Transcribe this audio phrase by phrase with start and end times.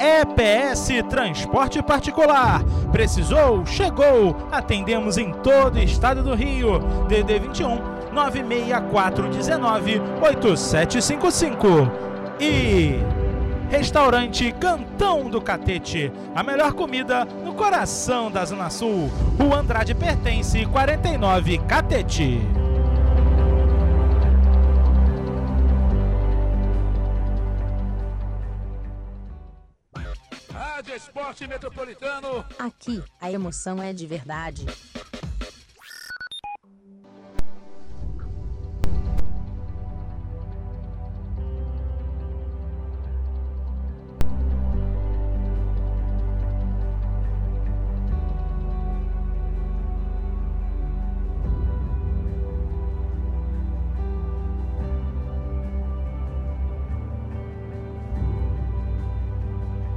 [0.00, 2.62] EPS Transporte Particular.
[2.92, 3.64] Precisou?
[3.66, 4.36] Chegou.
[4.50, 6.80] Atendemos em todo o estado do Rio.
[7.08, 7.78] DD 21
[8.12, 11.66] 96419 8755.
[12.40, 13.00] E
[13.68, 16.12] Restaurante Cantão do Catete.
[16.34, 19.10] A melhor comida no coração da Zona Sul.
[19.38, 22.55] O Andrade pertence 49 Catete.
[31.06, 32.44] Esporte Metropolitano.
[32.58, 34.66] Aqui, a emoção é de verdade.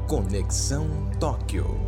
[0.09, 1.79] Conexão Tóquio.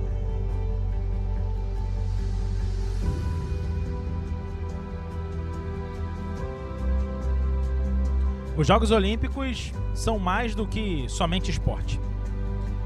[8.55, 11.99] Os Jogos Olímpicos são mais do que somente esporte.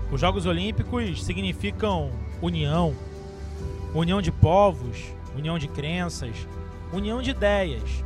[0.09, 2.95] Os Jogos Olímpicos significam união,
[3.93, 5.03] união de povos,
[5.35, 6.47] união de crenças,
[6.93, 8.05] união de ideias,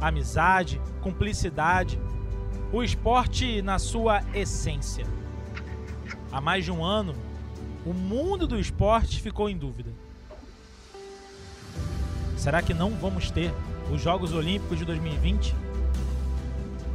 [0.00, 2.00] amizade, cumplicidade,
[2.72, 5.06] o esporte na sua essência.
[6.34, 7.14] Há mais de um ano,
[7.86, 9.92] o mundo do esporte ficou em dúvida.
[12.36, 13.52] Será que não vamos ter
[13.88, 15.54] os Jogos Olímpicos de 2020?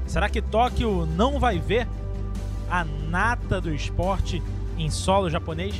[0.05, 1.87] Será que Tóquio não vai ver
[2.69, 4.43] a nata do esporte
[4.77, 5.73] em solo japonês?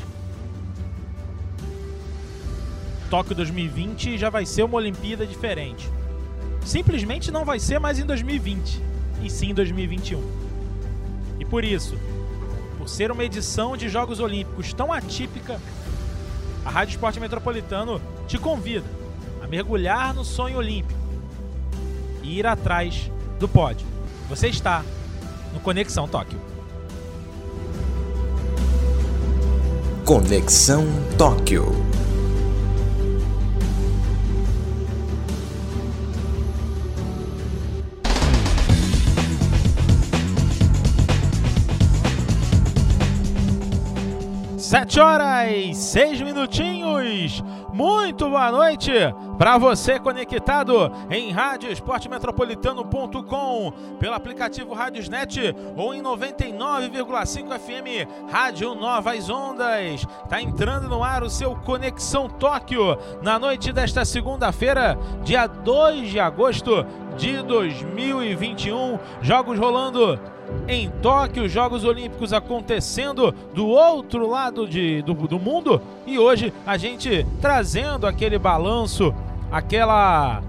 [3.09, 5.89] Tóquio 2020 já vai ser uma Olimpíada diferente.
[6.65, 8.81] Simplesmente não vai ser mais em 2020,
[9.21, 10.23] e sim em 2021.
[11.41, 11.97] E por isso,
[12.89, 15.59] ser uma edição de Jogos Olímpicos tão atípica,
[16.65, 18.85] a Rádio Esporte Metropolitano te convida
[19.41, 20.99] a mergulhar no sonho olímpico
[22.21, 23.87] e ir atrás do pódio.
[24.27, 24.83] Você está
[25.53, 26.39] no Conexão Tóquio.
[30.05, 30.85] Conexão
[31.17, 31.88] Tóquio.
[44.69, 47.41] Sete horas, seis minutinhos.
[47.73, 48.91] Muito boa noite
[49.35, 60.05] para você conectado em radioesportemetropolitano.com, pelo aplicativo Radiosnet ou em 99,5 FM Rádio Novas Ondas.
[60.29, 66.19] Tá entrando no ar o seu Conexão Tóquio na noite desta segunda-feira, dia 2 de
[66.19, 66.85] agosto
[67.17, 68.99] de 2021.
[69.19, 70.19] Jogos rolando
[70.67, 76.77] em Tóquio, Jogos Olímpicos acontecendo do outro lado de, do, do mundo e hoje a
[76.77, 79.13] gente trazendo aquele balanço,
[79.51, 80.41] aquela.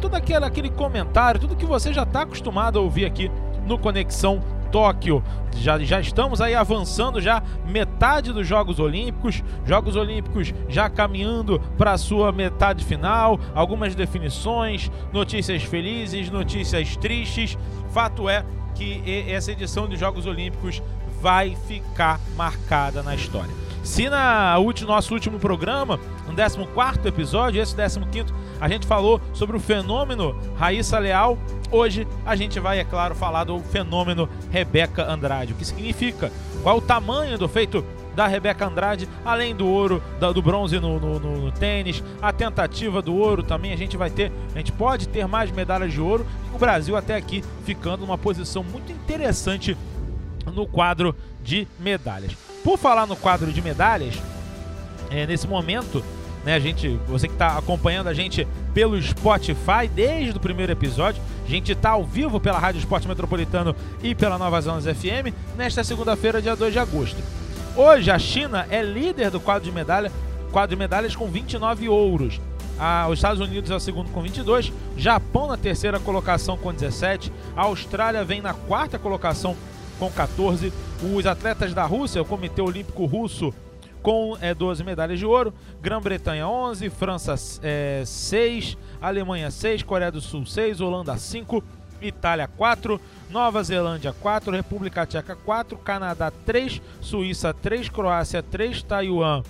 [0.00, 3.30] todo aquele, aquele comentário, tudo que você já está acostumado a ouvir aqui
[3.66, 5.22] no Conexão Tóquio.
[5.56, 11.92] Já, já estamos aí avançando já metade dos Jogos Olímpicos, Jogos Olímpicos já caminhando para
[11.92, 17.56] a sua metade final, algumas definições, notícias felizes, notícias tristes.
[17.90, 20.82] Fato é que essa edição dos Jogos Olímpicos
[21.20, 23.52] vai ficar marcada na história.
[23.82, 26.34] Se na último, nosso último programa, no
[26.66, 31.38] 14 episódio, esse 15, a gente falou sobre o fenômeno Raíssa Leal,
[31.70, 35.52] hoje a gente vai, é claro, falar do fenômeno Rebeca Andrade.
[35.52, 36.32] O que significa?
[36.62, 41.18] Qual o tamanho do feito da Rebeca Andrade, além do ouro, do bronze no, no,
[41.18, 45.08] no, no, tênis, a tentativa do ouro também, a gente vai ter, a gente pode
[45.08, 49.76] ter mais medalhas de ouro, o Brasil até aqui ficando numa posição muito interessante
[50.52, 52.32] no quadro de medalhas.
[52.62, 54.14] Por falar no quadro de medalhas,
[55.10, 56.02] é, nesse momento,
[56.44, 61.22] né, a gente, você que está acompanhando a gente pelo Spotify desde o primeiro episódio,
[61.44, 65.84] a gente está ao vivo pela Rádio Esporte Metropolitano e pela Nova Zonas FM nesta
[65.84, 67.22] segunda-feira, dia 2 de agosto.
[67.76, 70.12] Hoje a China é líder do quadro de medalha,
[70.52, 72.40] quadro de medalhas com 29 ouros.
[73.10, 77.62] Os Estados Unidos é o segundo com 22, Japão na terceira colocação com 17, a
[77.62, 79.56] Austrália vem na quarta colocação
[79.98, 80.72] com 14,
[81.16, 83.52] os atletas da Rússia, o Comitê Olímpico Russo,
[84.02, 90.20] com é, 12 medalhas de ouro, Grã-Bretanha 11, França é, 6, Alemanha 6, Coreia do
[90.20, 91.62] Sul 6, Holanda 5,
[92.06, 99.42] Itália 4, Nova Zelândia 4, República Tcheca 4, Canadá 3, Suíça 3, Croácia 3, Taiwan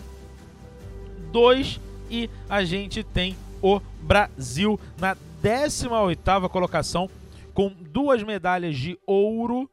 [1.32, 1.80] 2
[2.10, 7.10] e a gente tem o Brasil na 18ª colocação
[7.52, 9.68] com duas medalhas de ouro,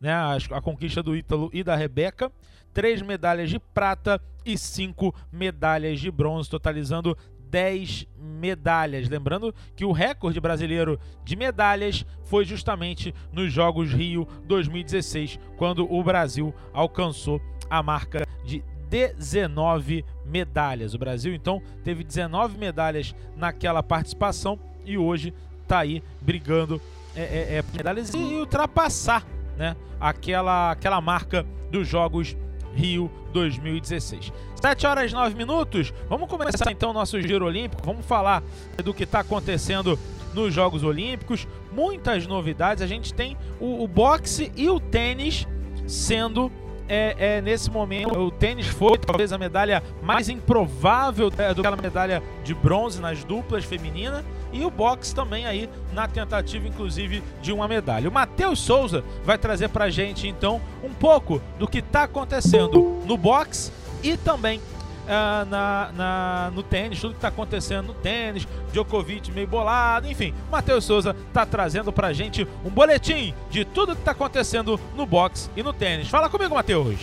[0.00, 2.32] né, a, a conquista do Ítalo e da Rebeca,
[2.72, 7.16] três medalhas de prata e cinco medalhas de bronze, totalizando
[7.50, 9.08] 10 medalhas.
[9.08, 16.02] Lembrando que o recorde brasileiro de medalhas foi justamente nos Jogos Rio 2016, quando o
[16.02, 20.94] Brasil alcançou a marca de 19 medalhas.
[20.94, 26.80] O Brasil então teve 19 medalhas naquela participação e hoje está aí brigando
[27.14, 29.24] é, é, é, medalhas e ultrapassar
[29.56, 32.49] né, aquela, aquela marca dos Jogos Rio
[33.32, 34.32] 2016.
[34.60, 35.92] 7 horas e 9 minutos.
[36.08, 37.82] Vamos começar então o nosso giro olímpico.
[37.84, 38.42] Vamos falar
[38.84, 39.98] do que está acontecendo
[40.34, 41.46] nos Jogos Olímpicos.
[41.72, 42.82] Muitas novidades.
[42.82, 45.46] A gente tem o, o boxe e o tênis
[45.86, 46.50] sendo
[46.90, 51.68] é, é, nesse momento o tênis foi talvez a medalha mais improvável é, do que
[51.68, 57.22] a medalha de bronze nas duplas femininas e o boxe também aí na tentativa inclusive
[57.40, 58.08] de uma medalha.
[58.08, 63.16] O Matheus Souza vai trazer pra gente então um pouco do que está acontecendo no
[63.16, 63.70] boxe
[64.02, 64.60] e também
[65.10, 70.32] uh, na, na, no tênis, tudo que está acontecendo no tênis, Djokovic meio bolado, enfim.
[70.50, 75.50] Matheus Souza está trazendo pra gente um boletim de tudo que está acontecendo no boxe
[75.56, 76.08] e no tênis.
[76.08, 76.98] Fala comigo, Matheus.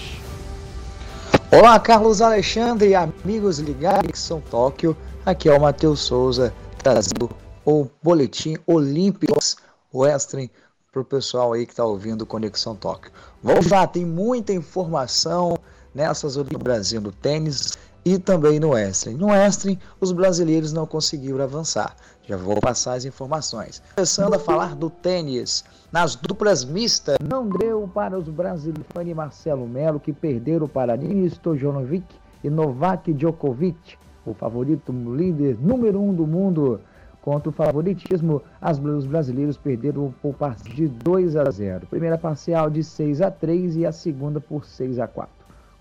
[1.52, 4.96] Olá, Carlos Alexandre e amigos ligados que são Tóquio.
[5.26, 7.30] Aqui é o Matheus Souza trazendo
[7.66, 9.58] o boletim Olímpicos
[9.94, 10.50] Western
[10.92, 13.12] para o pessoal aí que está ouvindo Conexão Tóquio.
[13.44, 15.58] Vamos lá, tem muita informação
[15.94, 17.78] nessas Olimpíadas do Brasil no tênis
[18.08, 19.16] e também no Wrestling.
[19.16, 21.94] No Wrestling, os brasileiros não conseguiram avançar.
[22.24, 23.84] Já vou passar as informações.
[23.96, 25.66] Começando a falar do tênis.
[25.92, 31.30] Nas duplas mistas, não deu para os brasileiros Fanny Marcelo Melo, que perderam para Nini
[31.30, 32.06] Stojanovic
[32.42, 36.80] e Novak Djokovic, o favorito líder número um do mundo.
[37.22, 41.88] Contra o favoritismo, as, os brasileiros perderam por parte de 2 a 0.
[41.88, 45.30] Primeira parcial de 6 a 3 e a segunda por 6 a 4.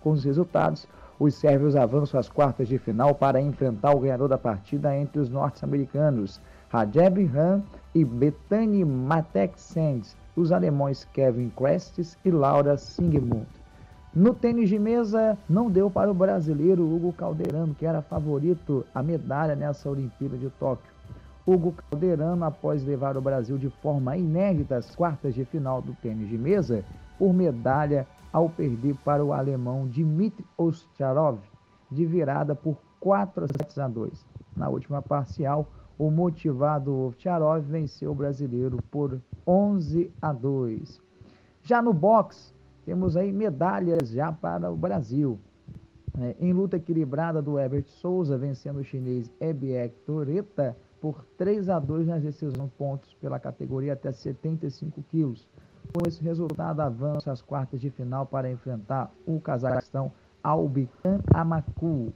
[0.01, 4.37] Com os resultados, os sérvios avançam às quartas de final para enfrentar o ganhador da
[4.37, 7.63] partida entre os norte-americanos, Radeb Han
[7.95, 13.47] e Bethany Mattek-Sands, os alemães Kevin Krestes e Laura Singmund.
[14.15, 19.03] No tênis de mesa, não deu para o brasileiro Hugo Calderano, que era favorito à
[19.03, 20.91] medalha nessa Olimpíada de Tóquio.
[21.47, 26.29] Hugo Calderano, após levar o Brasil de forma inédita às quartas de final do tênis
[26.29, 26.83] de mesa,
[27.19, 31.39] por medalha ao perder para o alemão Dmitry Ostrov
[31.91, 34.27] de virada por 4 sets a 2.
[34.57, 35.69] Na última parcial,
[35.99, 41.01] o motivado Ovtcharov venceu o brasileiro por 11 a 2.
[41.63, 42.53] Já no boxe,
[42.85, 45.39] temos aí medalhas já para o Brasil.
[46.19, 51.79] É, em luta equilibrada do Herbert Souza, vencendo o chinês Ebiek Toreta por 3 a
[51.79, 55.47] 2 nas decisões pontos pela categoria até 75 quilos.
[55.95, 60.13] Com esse resultado, avança às quartas de final para enfrentar o Cazaquistão
[60.43, 62.13] Albican Amaku.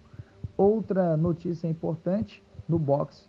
[0.57, 3.29] Outra notícia importante no boxe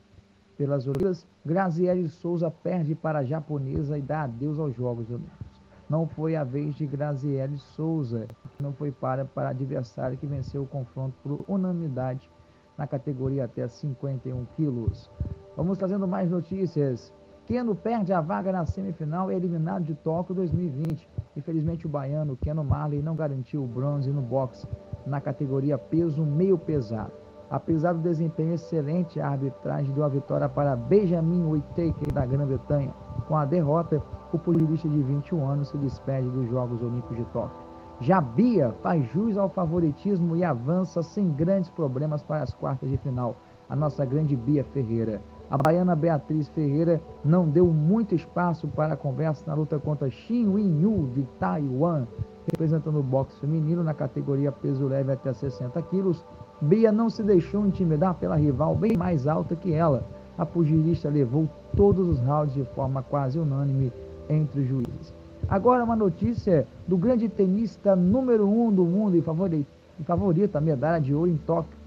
[0.57, 5.61] pelas Olimpíadas, Graziele Souza perde para a japonesa e dá adeus aos Jogos Olímpicos.
[5.89, 8.27] Não foi a vez de Graziele Souza,
[8.61, 12.29] não foi para para adversário que venceu o confronto por unanimidade
[12.77, 15.09] na categoria até 51 quilos.
[15.57, 17.11] Vamos trazendo mais notícias.
[17.51, 21.05] Keno perde a vaga na semifinal e é eliminado de Tóquio 2020.
[21.35, 24.65] Infelizmente, o baiano Keno Marley não garantiu o bronze no boxe
[25.05, 27.11] na categoria peso meio pesado.
[27.49, 32.93] Apesar do desempenho excelente, a arbitragem deu a vitória para Benjamin Whittaker da Grã-Bretanha.
[33.27, 37.65] Com a derrota, o pugilista de 21 anos se despede dos Jogos Olímpicos de Tóquio.
[37.99, 42.95] Já Bia faz jus ao favoritismo e avança sem grandes problemas para as quartas de
[42.95, 43.35] final.
[43.67, 45.21] A nossa grande Bia Ferreira.
[45.51, 50.45] A baiana Beatriz Ferreira não deu muito espaço para a conversa na luta contra Xin
[50.81, 52.07] Yu de Taiwan,
[52.49, 56.23] representando o boxe feminino na categoria peso leve até 60 quilos.
[56.61, 60.05] Bia não se deixou intimidar pela rival bem mais alta que ela.
[60.37, 63.91] A pugilista levou todos os rounds de forma quase unânime
[64.29, 65.13] entre os juízes.
[65.49, 69.67] Agora uma notícia do grande tenista número um do mundo e favorito,
[70.05, 71.77] favorito medalha de ouro em Tóquio.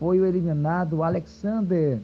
[0.00, 2.00] Foi o eliminado Alexander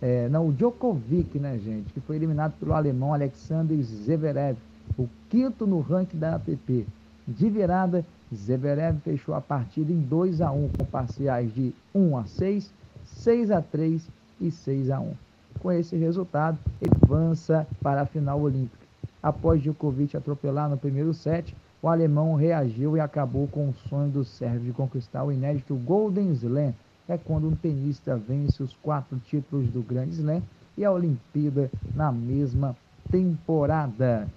[0.00, 4.58] é, não, o Djokovic, né, gente, que foi eliminado pelo alemão Alexander Zverev,
[4.98, 6.86] o quinto no ranking da ATP.
[7.26, 12.24] De virada, Zverev fechou a partida em 2 a 1 com parciais de 1 a
[12.24, 12.70] 6,
[13.04, 14.08] 6 a 3
[14.40, 15.12] e 6 a 1.
[15.60, 18.86] Com esse resultado, ele avança para a final olímpica.
[19.22, 24.24] Após Djokovic atropelar no primeiro set, o alemão reagiu e acabou com o sonho do
[24.24, 26.72] sérvio de conquistar o inédito Golden Slam.
[27.08, 30.42] É quando um tenista vence os quatro títulos do Grand Slam
[30.76, 32.76] e a Olimpíada na mesma
[33.10, 34.28] temporada.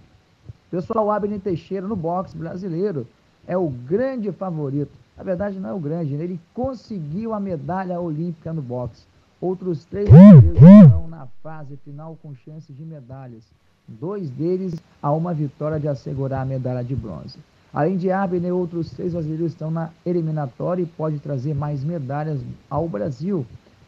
[0.70, 3.08] Pessoal, o Abner Teixeira no boxe brasileiro
[3.48, 4.92] é o grande favorito.
[5.18, 6.24] Na verdade, não é o grande, né?
[6.24, 9.04] ele conseguiu a medalha olímpica no boxe.
[9.42, 13.44] Outros três estão na fase final com chances de medalhas.
[13.88, 17.40] Dois deles a uma vitória de assegurar a medalha de bronze.
[17.74, 22.88] Além de Abner, outros três brasileiros estão na eliminatória e pode trazer mais medalhas ao
[22.88, 23.46] Brasil.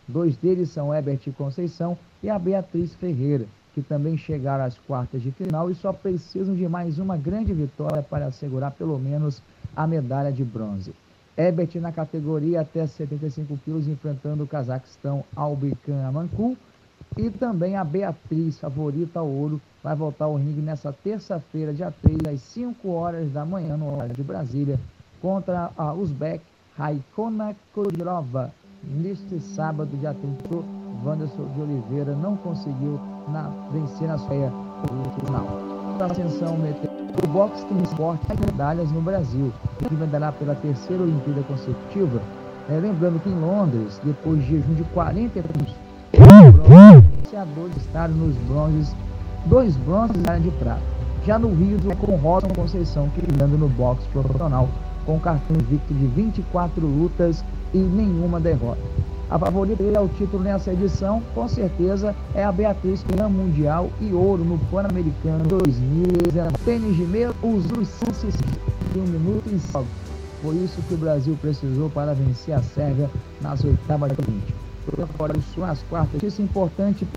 [0.07, 5.31] Dois deles são Herbert Conceição e a Beatriz Ferreira que também chegaram às quartas de
[5.31, 9.41] final e só precisam de mais uma grande vitória para assegurar pelo menos
[9.75, 10.93] a medalha de bronze.
[11.37, 16.57] Ebert na categoria até 75 quilos, enfrentando o Cazaquistão Albican Amankul.
[17.17, 22.35] E também a Beatriz, favorita ao ouro, vai voltar ao ringue nessa terça-feira, dia 3,
[22.35, 24.79] às 5 horas da manhã, no horário de Brasília,
[25.21, 26.41] contra a Uzbek
[26.77, 28.51] Raikona Kodirova.
[28.83, 30.65] Neste sábado, dia 30,
[31.05, 34.51] Wanderson de Oliveira não conseguiu na, vencer na sua
[35.19, 35.59] final.
[35.99, 36.57] A ascensão
[37.23, 42.21] o boxe tem esporte medalhas no Brasil, que medalhar pela terceira Olimpíada consecutiva.
[42.69, 45.75] É, lembrando que em Londres, depois de jejum de 40 anos,
[47.31, 48.95] os iniciadores estaram nos bronzes,
[49.45, 50.81] dois bronzes e de prata.
[51.25, 54.67] Já no Rio, com Robson Conceição, que no boxe profissional,
[55.05, 58.81] com cartão invicto de 24 lutas e nenhuma derrota.
[59.29, 64.43] A favorita ao título nessa edição, com certeza, é a Beatriz Campeã Mundial e Ouro
[64.43, 66.57] no Pan-Americano 2019.
[66.65, 68.35] Tênis de meia, os Lucenses
[68.91, 69.87] de um minuto e salve.
[70.41, 73.09] Foi isso que o Brasil precisou para vencer a Sérvia
[73.41, 74.60] nas oitavas de 20.
[75.17, 77.07] Fora isso, nas quartas, isso é importante,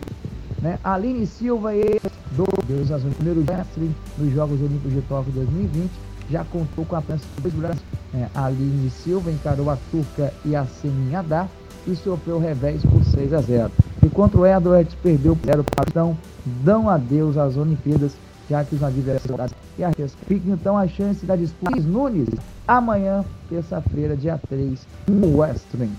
[0.61, 0.79] né?
[0.85, 2.01] Aline Silva e
[2.33, 5.91] do Deus Azul, primeiro mestre nos Jogos Olímpicos de Tóquio 2020,
[6.31, 7.83] já contou com a presença dos Brasil.
[8.15, 11.49] É, Aline Silva encarou a turca e a Seminhadá
[11.87, 13.71] e sofreu revés por 6 a 0.
[14.03, 16.17] Enquanto o Edwards perdeu o o patão,
[16.63, 18.13] dão adeus às Olimpíadas,
[18.49, 22.29] já que os adversários e a fica então a chance da disputa Nunes
[22.67, 25.91] amanhã, terça-feira, dia 3, no Western.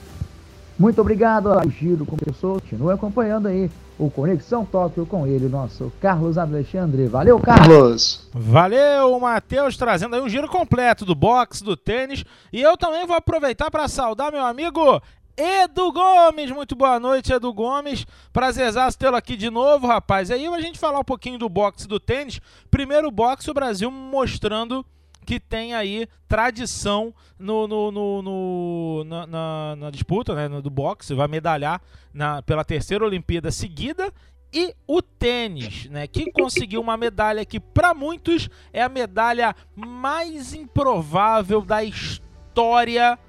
[0.77, 5.91] Muito obrigado ao Giro com pessoa, continue acompanhando aí o Conexão Tóquio com ele, nosso
[6.01, 7.07] Carlos Alexandre.
[7.07, 8.27] Valeu, Carlos!
[8.33, 12.25] Valeu, Matheus, trazendo aí um giro completo do boxe, do tênis.
[12.51, 15.01] E eu também vou aproveitar para saudar meu amigo
[15.37, 18.05] Edu Gomes, muito boa noite, Edu Gomes.
[18.33, 20.29] Prazerzaço tê-lo aqui de novo, rapaz.
[20.29, 22.41] Aí a gente falar um pouquinho do boxe do tênis.
[22.69, 24.85] Primeiro boxe, o Brasil mostrando
[25.25, 31.13] que tem aí tradição no, no, no, no na, na, na, disputa né, do boxe,
[31.13, 31.81] vai medalhar
[32.13, 34.11] na, pela terceira Olimpíada seguida.
[34.53, 40.53] E o tênis, né, que conseguiu uma medalha que para muitos é a medalha mais
[40.53, 43.19] improvável da história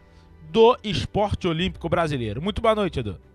[0.50, 2.40] do esporte olímpico brasileiro.
[2.40, 3.25] Muito boa noite, Edu.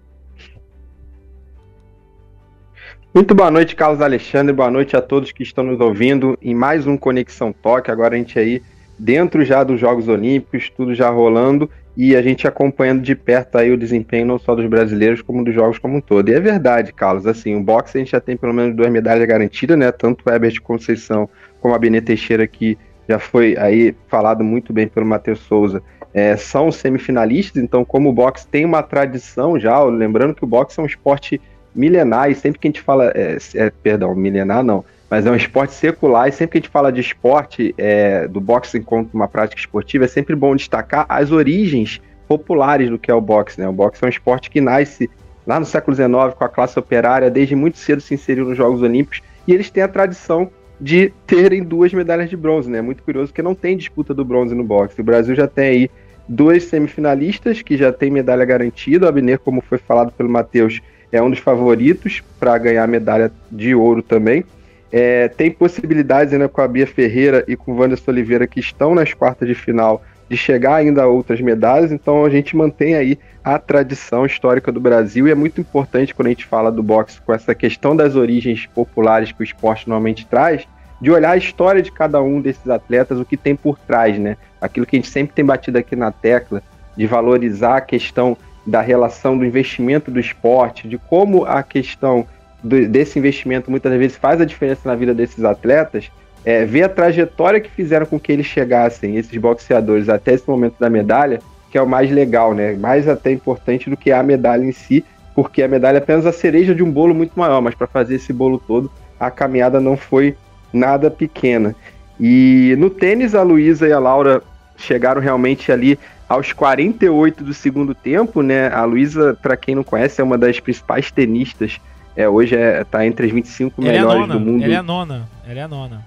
[3.14, 4.54] Muito boa noite, Carlos Alexandre.
[4.54, 7.92] Boa noite a todos que estão nos ouvindo em mais um Conexão Toque.
[7.92, 8.64] Agora a gente aí
[8.98, 13.70] dentro já dos Jogos Olímpicos, tudo já rolando e a gente acompanhando de perto aí
[13.70, 16.30] o desempenho não só dos brasileiros como dos jogos como um todo.
[16.30, 19.28] E é verdade, Carlos, assim, o boxe a gente já tem pelo menos duas medalhas
[19.28, 19.92] garantidas, né?
[19.92, 21.28] Tanto o Herbert Conceição
[21.60, 22.78] como a Benê Teixeira que
[23.10, 28.14] já foi aí falado muito bem pelo Matheus Souza é, são semifinalistas, então como o
[28.14, 31.42] boxe tem uma tradição já, lembrando que o boxe é um esporte
[31.74, 35.36] milenar, e sempre que a gente fala, é, é, perdão, milenar não, mas é um
[35.36, 39.28] esporte secular, e sempre que a gente fala de esporte, é, do boxe enquanto uma
[39.28, 43.68] prática esportiva, é sempre bom destacar as origens populares do que é o boxe, né?
[43.68, 45.10] O boxe é um esporte que nasce
[45.46, 48.82] lá no século XIX com a classe operária, desde muito cedo se inseriu nos Jogos
[48.82, 50.50] Olímpicos, e eles têm a tradição
[50.80, 52.82] de terem duas medalhas de bronze, né?
[52.82, 55.00] Muito curioso que não tem disputa do bronze no boxe.
[55.00, 55.92] O Brasil já tem aí
[56.28, 59.06] dois semifinalistas que já tem medalha garantida.
[59.06, 60.82] O Abner, como foi falado pelo Matheus,
[61.12, 64.44] é um dos favoritos para ganhar a medalha de ouro também.
[64.92, 68.94] É, tem possibilidades ainda com a Bia Ferreira e com o Wanderson Oliveira que estão
[68.94, 73.20] nas quartas de final de chegar ainda a outras medalhas, então a gente mantém aí
[73.44, 77.20] a tradição histórica do Brasil e é muito importante quando a gente fala do boxe
[77.20, 80.66] com essa questão das origens populares que o esporte normalmente traz,
[81.02, 84.38] de olhar a história de cada um desses atletas, o que tem por trás, né?
[84.62, 86.64] Aquilo que a gente sempre tem batido aqui na tecla,
[86.96, 92.26] de valorizar a questão da relação do investimento do esporte, de como a questão
[92.64, 96.12] do, desse investimento muitas vezes faz a diferença na vida desses atletas,
[96.46, 100.76] é, ver a trajetória que fizeram com que eles chegassem, esses boxeadores, até esse momento
[100.80, 101.40] da medalha,
[101.70, 102.74] que é o mais legal, né?
[102.74, 106.32] Mais até importante do que a medalha em si, porque a medalha é apenas a
[106.32, 109.96] cereja de um bolo muito maior, mas para fazer esse bolo todo, a caminhada não
[109.96, 110.36] foi
[110.74, 111.76] nada pequena.
[112.20, 114.42] E no tênis, a Luísa e a Laura
[114.76, 115.98] chegaram realmente ali
[116.32, 118.70] aos 48 do segundo tempo, né?
[118.70, 121.80] A Luísa, para quem não conhece, é uma das principais tenistas.
[122.16, 124.64] É, hoje é, tá entre as 25 ela melhores é do mundo.
[124.64, 125.30] Ela é a nona.
[125.46, 126.06] Ela é a nona.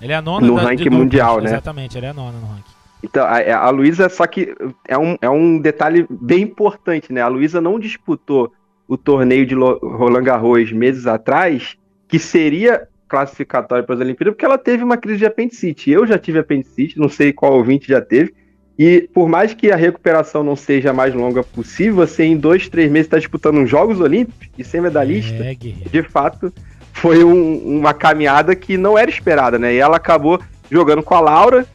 [0.00, 1.50] Ela é a nona no da, ranking mundial, né?
[1.50, 2.76] Exatamente, ela é a nona no ranking.
[3.02, 4.54] Então, a, a Luísa, só que
[4.86, 7.22] é um, é um detalhe bem importante, né?
[7.22, 8.52] A Luísa não disputou
[8.86, 14.58] o torneio de Roland Garros meses atrás, que seria classificatório para as Olimpíadas, porque ela
[14.58, 15.90] teve uma crise de apendicite.
[15.90, 18.34] Eu já tive apendicite, não sei qual ouvinte já teve.
[18.78, 22.68] E por mais que a recuperação não seja a mais longa possível, você em dois,
[22.68, 26.52] três meses está disputando uns Jogos Olímpicos e sem medalhista, é, de fato,
[26.92, 29.74] foi um, uma caminhada que não era esperada, né?
[29.74, 30.40] E ela acabou
[30.70, 31.66] jogando com a Laura,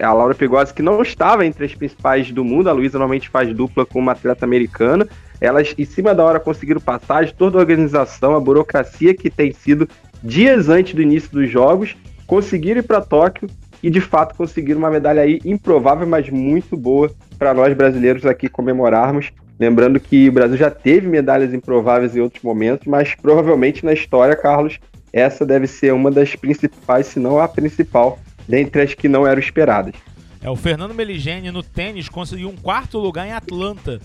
[0.00, 3.52] a Laura Pegosi, que não estava entre as principais do mundo, a Luísa normalmente faz
[3.54, 5.08] dupla com uma atleta americana.
[5.40, 9.88] Elas, em cima da hora, conseguiram passagem, toda a organização, a burocracia que tem sido
[10.22, 13.48] dias antes do início dos jogos, conseguiram ir para Tóquio
[13.82, 18.48] e de fato conseguiram uma medalha aí improvável, mas muito boa para nós brasileiros aqui
[18.48, 19.30] comemorarmos.
[19.58, 24.36] Lembrando que o Brasil já teve medalhas improváveis em outros momentos, mas provavelmente na história,
[24.36, 24.78] Carlos,
[25.12, 29.40] essa deve ser uma das principais, se não a principal, dentre as que não eram
[29.40, 29.94] esperadas.
[30.42, 34.00] É, o Fernando Meligeni no tênis conseguiu um quarto lugar em Atlanta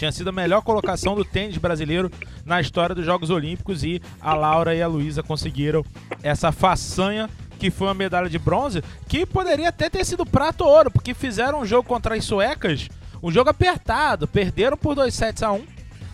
[0.00, 2.10] tinha sido a melhor colocação do tênis brasileiro
[2.46, 5.84] na história dos Jogos Olímpicos e a Laura e a Luísa conseguiram
[6.22, 7.28] essa façanha
[7.60, 11.12] que foi uma medalha de bronze, que poderia até ter sido prata ou ouro, porque
[11.12, 12.88] fizeram um jogo contra as suecas,
[13.22, 15.66] um jogo apertado, perderam por 2 sets a 1,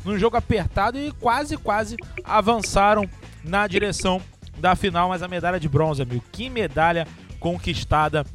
[0.05, 3.09] num jogo apertado e quase, quase avançaram
[3.45, 4.21] na direção
[4.59, 7.07] da final, mas a medalha de bronze, amigo, que medalha
[7.39, 8.27] conquistada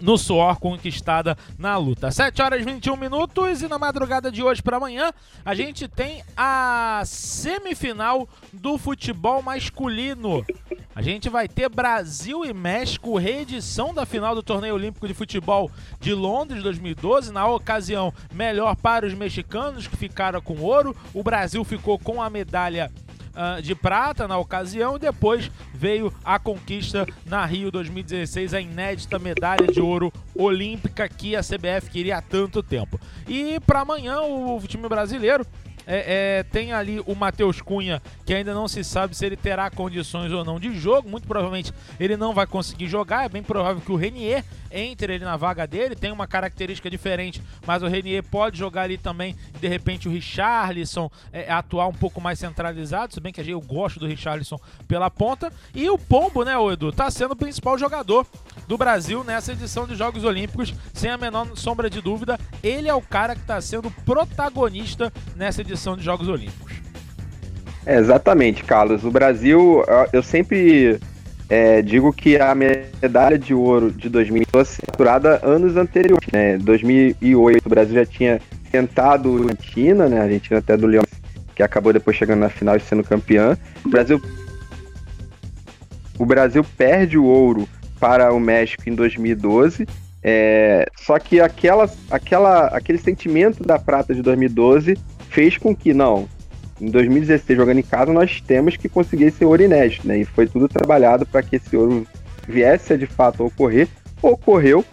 [0.00, 2.10] no suor conquistada na luta.
[2.10, 5.12] 7 horas e 21 minutos e na madrugada de hoje para amanhã
[5.44, 10.44] a gente tem a semifinal do futebol masculino.
[11.00, 15.70] A gente vai ter Brasil e México, reedição da final do Torneio Olímpico de Futebol
[15.98, 17.32] de Londres 2012.
[17.32, 20.94] Na ocasião, melhor para os mexicanos que ficaram com ouro.
[21.14, 22.92] O Brasil ficou com a medalha
[23.30, 29.18] uh, de prata na ocasião e depois veio a conquista na Rio 2016, a inédita
[29.18, 33.00] medalha de ouro olímpica que a CBF queria há tanto tempo.
[33.26, 35.46] E para amanhã o time brasileiro
[35.92, 39.68] é, é, tem ali o Matheus Cunha, que ainda não se sabe se ele terá
[39.68, 41.08] condições ou não de jogo.
[41.08, 43.24] Muito provavelmente ele não vai conseguir jogar.
[43.24, 45.96] É bem provável que o Renier entre ele na vaga dele.
[45.96, 49.34] Tem uma característica diferente, mas o Renier pode jogar ali também.
[49.60, 53.12] De repente o Richarlison é, atuar um pouco mais centralizado.
[53.12, 55.52] Se bem que eu gosto do Richarlison pela ponta.
[55.74, 58.24] E o Pombo, né, Edu, tá sendo o principal jogador
[58.68, 62.38] do Brasil nessa edição de Jogos Olímpicos, sem a menor sombra de dúvida.
[62.62, 66.72] Ele é o cara que está sendo protagonista nessa edição de Jogos Olímpicos.
[67.86, 69.04] É, exatamente, Carlos.
[69.04, 71.00] O Brasil, eu sempre
[71.48, 76.58] é, digo que a medalha de ouro de 2012 capturada anos anteriores, né?
[76.58, 78.40] 2008 o Brasil já tinha
[78.70, 80.20] tentado a Argentina, né?
[80.20, 81.04] A Argentina até do Leão,
[81.56, 83.56] que acabou depois chegando na final e sendo campeã.
[83.84, 84.20] O Brasil
[86.18, 87.66] o Brasil perde o ouro
[87.98, 89.88] para o México em 2012.
[90.22, 94.98] É, só que aquela, aquela, aquele sentimento da prata de 2012
[95.30, 96.28] fez com que, não,
[96.80, 100.18] em 2016, jogando em casa, nós temos que conseguir esse ouro inédito, né?
[100.18, 102.06] E foi tudo trabalhado para que esse ouro
[102.48, 103.88] viesse de fato a ocorrer.
[104.22, 104.84] Ocorreu,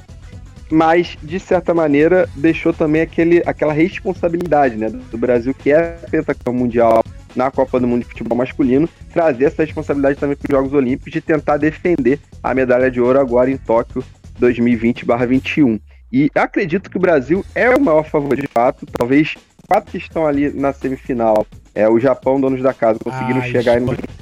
[0.69, 6.53] mas de certa maneira deixou também aquele, aquela responsabilidade né, do Brasil, que é pentacampeão
[6.53, 7.03] mundial
[7.35, 11.11] na Copa do Mundo de Futebol Masculino, trazer essa responsabilidade também para os Jogos Olímpicos
[11.11, 14.03] de tentar defender a medalha de ouro agora em Tóquio
[14.41, 15.79] 2020-21.
[16.11, 19.35] E acredito que o Brasil é o maior favorito de fato, talvez
[19.67, 23.77] quatro que estão ali na semifinal, é o Japão, donos da casa, conseguiram a chegar
[23.77, 23.99] Espanha...
[24.01, 24.17] no...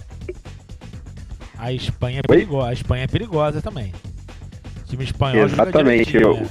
[1.57, 3.93] A Espanha é perigosa, a Espanha é perigosa também.
[4.81, 6.17] O time espanhol Exatamente.
[6.17, 6.47] Eu, né?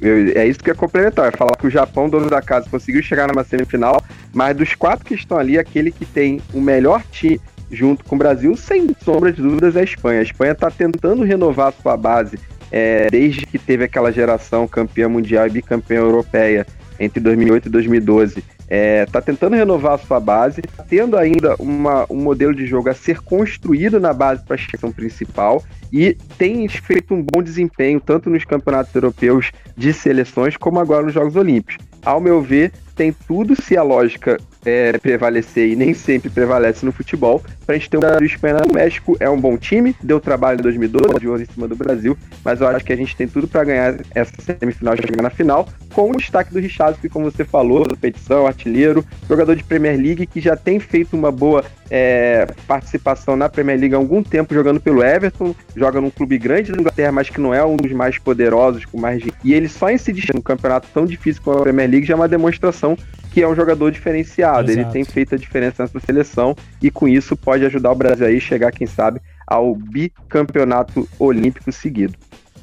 [0.00, 1.28] eu, é isso que é complementar.
[1.28, 5.04] É falar que o Japão, dono da casa, conseguiu chegar numa semifinal, mas dos quatro
[5.04, 9.32] que estão ali, aquele que tem o melhor time junto com o Brasil, sem sombra
[9.32, 10.18] de dúvidas, é a Espanha.
[10.18, 12.38] A Espanha está tentando renovar sua base
[12.72, 16.66] é, desde que teve aquela geração campeã mundial e bicampeã europeia
[17.00, 18.44] entre 2008 e 2012.
[18.68, 22.88] É, tá tentando renovar a sua base, tá tendo ainda uma, um modelo de jogo
[22.88, 28.00] a ser construído na base para a questão principal e tem feito um bom desempenho
[28.00, 31.84] tanto nos campeonatos europeus de seleções como agora nos Jogos Olímpicos.
[32.04, 36.92] Ao meu ver, tem tudo se a lógica é, prevalecer e nem sempre prevalece no
[36.92, 40.58] futebol, pra gente ter um Brasil Espanha no México é um bom time, deu trabalho
[40.58, 43.26] em 2012, de ouro em cima do Brasil, mas eu acho que a gente tem
[43.26, 47.08] tudo para ganhar essa semifinal e chegar na final, com o destaque do Richardson, que
[47.08, 51.64] como você falou, competição, artilheiro, jogador de Premier League que já tem feito uma boa
[51.90, 56.70] é, participação na Premier League há algum tempo jogando pelo Everton, joga num clube grande
[56.70, 59.90] da Inglaterra, mas que não é um dos mais poderosos, com mais e ele só
[59.90, 62.96] insistir num campeonato tão difícil como a Premier League já é uma demonstração
[63.30, 64.70] que é um jogador diferenciado.
[64.70, 64.86] Exato.
[64.86, 68.40] Ele tem feito a diferença nessa seleção e com isso pode ajudar o Brasil aí
[68.40, 72.14] chegar, quem sabe, ao bicampeonato olímpico seguido.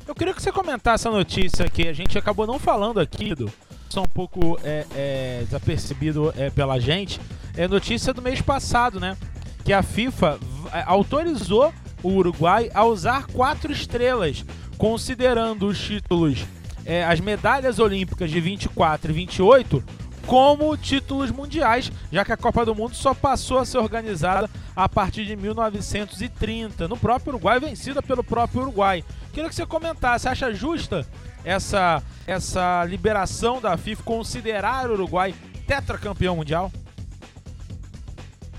[0.08, 3.52] Eu queria que você comentasse a notícia que a gente acabou não falando aqui, do
[3.90, 7.20] só um pouco é, é, desapercebido é, pela gente.
[7.56, 9.18] É notícia do mês passado, né?
[9.64, 10.40] Que a FIFA
[10.74, 14.46] é, autorizou o Uruguai a usar quatro estrelas,
[14.78, 16.46] considerando os títulos,
[16.86, 19.84] é, as medalhas olímpicas de 24 e 28
[20.28, 24.88] como títulos mundiais, já que a Copa do Mundo só passou a ser organizada a
[24.88, 29.06] partir de 1930, no próprio Uruguai, vencida pelo próprio Uruguai.
[29.32, 31.08] Queria que você comentasse, acha justa
[31.46, 35.34] essa, essa liberação da FIFA considerar o Uruguai
[35.66, 36.72] tetracampeão mundial?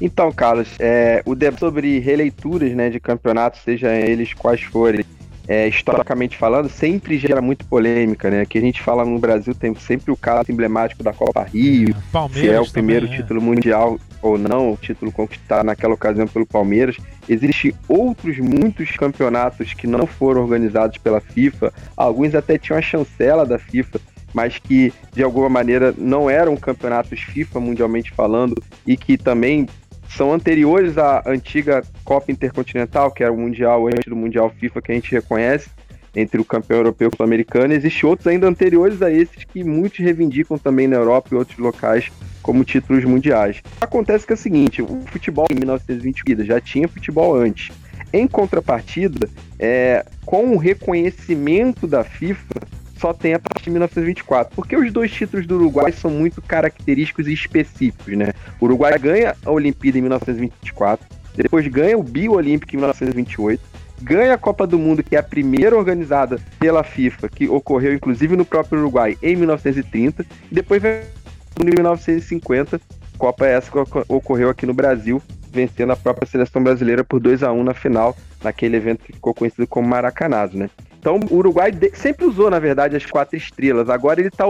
[0.01, 5.05] Então, Carlos, é, o debate sobre releituras né, de campeonatos, seja eles quais forem,
[5.49, 8.45] é, historicamente falando, sempre gera muito polêmica, né?
[8.45, 12.51] Que a gente fala no Brasil tem sempre o caso emblemático da Copa Rio, Palmeiras
[12.51, 13.23] se é o primeiro também, é.
[13.23, 16.97] título mundial ou não, o título conquistado naquela ocasião pelo Palmeiras.
[17.27, 23.47] Existem outros muitos campeonatos que não foram organizados pela FIFA, alguns até tinham a chancela
[23.47, 24.01] da FIFA,
[24.35, 28.55] mas que de alguma maneira não eram campeonatos FIFA mundialmente falando
[28.87, 29.67] e que também
[30.09, 34.93] são anteriores à antiga Copa Intercontinental, que era o Mundial antes do Mundial FIFA que
[34.93, 35.71] a gente reconhece,
[36.15, 37.75] entre o campeão europeu e o sul-americano.
[37.75, 42.11] Existem outros ainda anteriores a esses que muitos reivindicam também na Europa e outros locais
[42.43, 43.63] como títulos mundiais.
[43.81, 47.71] Acontece que é o seguinte, o futebol em 1920 já tinha futebol antes.
[48.13, 52.55] Em contrapartida, é, com o reconhecimento da FIFA,
[52.99, 54.55] só tem a partir de 1924.
[54.55, 58.33] Porque os dois títulos do Uruguai são muito característicos e específicos, né?
[58.61, 63.63] O Uruguai ganha a Olimpíada em 1924, depois ganha o Bio Olímpico em 1928,
[64.03, 68.37] ganha a Copa do Mundo, que é a primeira organizada pela FIFA, que ocorreu inclusive
[68.37, 71.03] no próprio Uruguai em 1930, e depois vem
[71.61, 72.81] em 1950,
[73.17, 77.53] Copa essa que ocorreu aqui no Brasil, vencendo a própria seleção brasileira por 2 a
[77.53, 80.71] 1 na final, naquele evento que ficou conhecido como Maracanazo, né?
[81.01, 83.89] Então o Uruguai sempre usou, na verdade, as quatro estrelas.
[83.89, 84.45] Agora ele está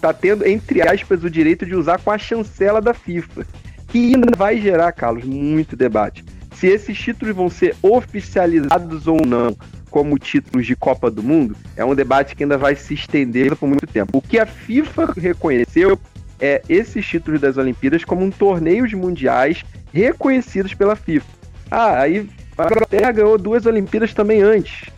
[0.00, 3.46] tá tendo, entre aspas, o direito de usar com a chancela da FIFA.
[3.88, 6.24] Que ainda vai gerar, Carlos, muito debate.
[6.54, 9.56] Se esses títulos vão ser oficializados ou não
[9.90, 13.68] como títulos de Copa do Mundo, é um debate que ainda vai se estender por
[13.68, 14.18] muito tempo.
[14.18, 15.98] O que a FIFA reconheceu
[16.38, 21.26] é esses títulos das Olimpíadas como um torneios mundiais reconhecidos pela FIFA.
[21.70, 24.90] Ah, aí a Inglaterra ganhou duas Olimpíadas também antes.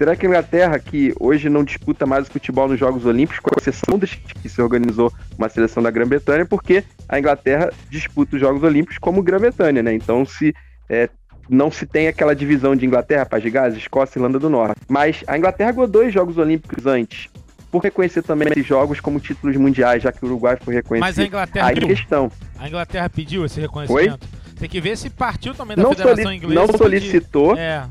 [0.00, 3.50] Será que a Inglaterra, que hoje não disputa mais o futebol nos Jogos Olímpicos, com
[3.60, 8.62] exceção de que se organizou uma seleção da Grã-Bretanha, porque a Inglaterra disputa os Jogos
[8.62, 9.92] Olímpicos como Grã-Bretanha, né?
[9.92, 10.54] Então, se
[10.88, 11.10] é,
[11.50, 14.80] não se tem aquela divisão de Inglaterra, Paz de Gás, Escócia e Irlanda do Norte.
[14.88, 17.28] Mas a Inglaterra ganhou dois Jogos Olímpicos antes.
[17.70, 21.08] Por reconhecer também esses jogos como títulos mundiais, já que o Uruguai foi reconhecido.
[21.08, 22.32] Mas a Inglaterra Aí questão.
[22.58, 24.24] A Inglaterra pediu esse reconhecimento.
[24.24, 24.40] Oi?
[24.58, 26.54] Tem que ver se partiu também da não Federação Inglesa.
[26.54, 27.54] Não solicitou.
[27.54, 27.86] É.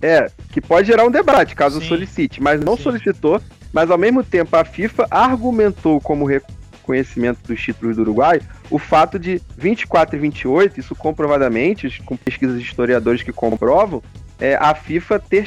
[0.00, 1.88] É, que pode gerar um debate, caso Sim.
[1.88, 2.84] solicite, mas não Sim.
[2.84, 3.40] solicitou,
[3.72, 9.18] mas ao mesmo tempo a FIFA argumentou como reconhecimento dos títulos do Uruguai o fato
[9.18, 14.02] de 24 e 28, isso comprovadamente, com pesquisas de historiadores que comprovam,
[14.38, 15.46] é, a FIFA ter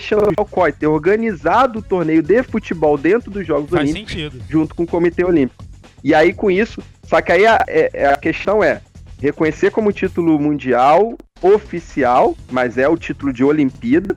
[0.49, 4.43] COI, ter organizado o torneio de futebol dentro dos Jogos Faz Olímpicos, sentido.
[4.49, 5.63] junto com o Comitê Olímpico.
[6.03, 8.81] E aí, com isso, só que aí a, é, a questão é
[9.21, 14.15] reconhecer como título mundial oficial, mas é o título de Olimpíada,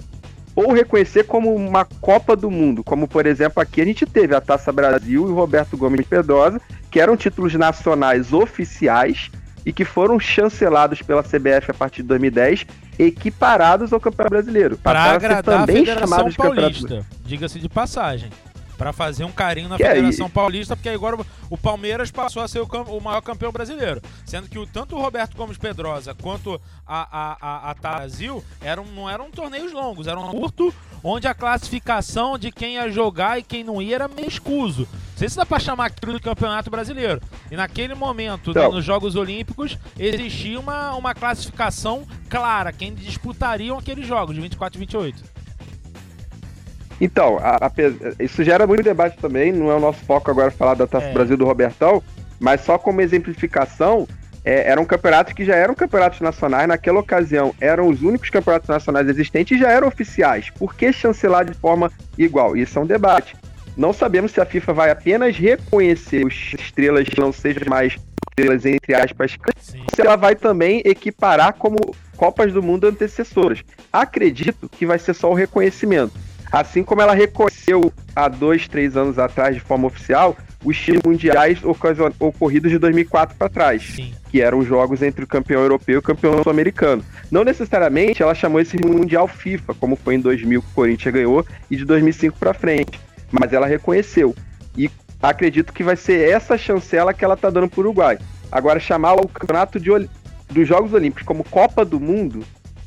[0.55, 4.41] ou reconhecer como uma Copa do Mundo, como por exemplo aqui a gente teve a
[4.41, 9.31] Taça Brasil e o Roberto Gomes Pedrosa, que eram títulos nacionais oficiais
[9.67, 12.67] e que foram chancelados pela CBF a partir de 2010,
[12.99, 14.77] equiparados ao Campeonato Brasileiro.
[14.77, 18.31] Para agradar também a Federação Paulista, diga-se de passagem
[18.77, 21.17] para fazer um carinho na que Federação Paulista, porque agora
[21.49, 24.01] o Palmeiras passou a ser o, o, maior campeão brasileiro.
[24.25, 28.85] Sendo que o, tanto o Roberto Gomes Pedrosa quanto a, a, a, a Brasil eram,
[28.85, 33.63] não eram torneios longos, eram curto, onde a classificação de quem ia jogar e quem
[33.63, 34.89] não ia era meio escuso.
[34.91, 37.21] Não sei se dá para chamar aquilo de campeonato brasileiro.
[37.51, 44.07] E naquele momento, né, nos Jogos Olímpicos, existia uma, uma classificação clara, quem disputariam aqueles
[44.07, 45.34] jogos de 24 e 28.
[47.01, 47.73] Então, a, a,
[48.23, 51.13] isso gera muito debate também, não é o nosso foco agora falar da Taça é.
[51.13, 52.03] Brasil do Robertão,
[52.39, 54.07] mas só como exemplificação,
[54.45, 59.09] é, eram campeonatos que já eram campeonatos nacionais, naquela ocasião eram os únicos campeonatos nacionais
[59.09, 60.51] existentes e já eram oficiais.
[60.51, 62.57] Por que chancelar de forma igual?
[62.57, 63.35] Isso é um debate.
[63.77, 67.97] Não sabemos se a FIFA vai apenas reconhecer as estrelas que não sejam mais
[68.29, 69.83] estrelas entre aspas, Sim.
[69.95, 71.77] se ela vai também equiparar como
[72.17, 73.63] Copas do Mundo antecessoras.
[73.93, 76.13] Acredito que vai ser só o reconhecimento.
[76.55, 81.59] Assim como ela reconheceu há dois, três anos atrás, de forma oficial, os times mundiais
[82.21, 84.15] ocorridos de 2004 para trás, Sim.
[84.31, 87.05] que eram os jogos entre o campeão europeu e o campeão sul-americano.
[87.29, 91.45] Não necessariamente ela chamou esse mundial FIFA, como foi em 2000 que o Corinthians ganhou
[91.69, 93.01] e de 2005 para frente,
[93.33, 94.33] mas ela reconheceu.
[94.79, 94.89] E
[95.21, 98.17] acredito que vai ser essa chancela que ela tá dando para o Uruguai.
[98.53, 99.91] Agora chamar o campeonato de,
[100.53, 102.45] dos Jogos Olímpicos como Copa do Mundo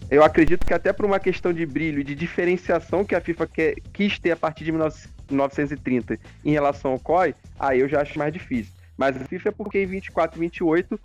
[0.09, 3.47] eu acredito que até por uma questão de brilho e de diferenciação que a FIFA
[3.47, 8.17] quer, quis ter a partir de 1930 em relação ao COI, aí eu já acho
[8.17, 8.73] mais difícil.
[8.97, 10.99] Mas a FIFA é porque em 24 e 28,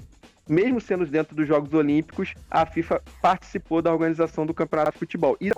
[0.48, 5.36] mesmo sendo dentro dos Jogos Olímpicos, a FIFA participou da organização do Campeonato de Futebol.
[5.40, 5.50] E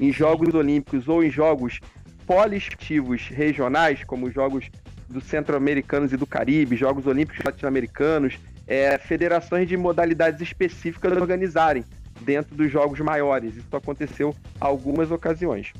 [0.00, 1.80] em Jogos Olímpicos ou em jogos
[2.24, 4.70] poliesportivos regionais, como os Jogos
[5.08, 11.84] do Centro-Americanos e do Caribe, Jogos Olímpicos Latino-Americanos, é, federações de modalidades específicas organizarem
[12.20, 13.56] dentro dos jogos maiores.
[13.56, 15.72] Isso aconteceu algumas ocasiões.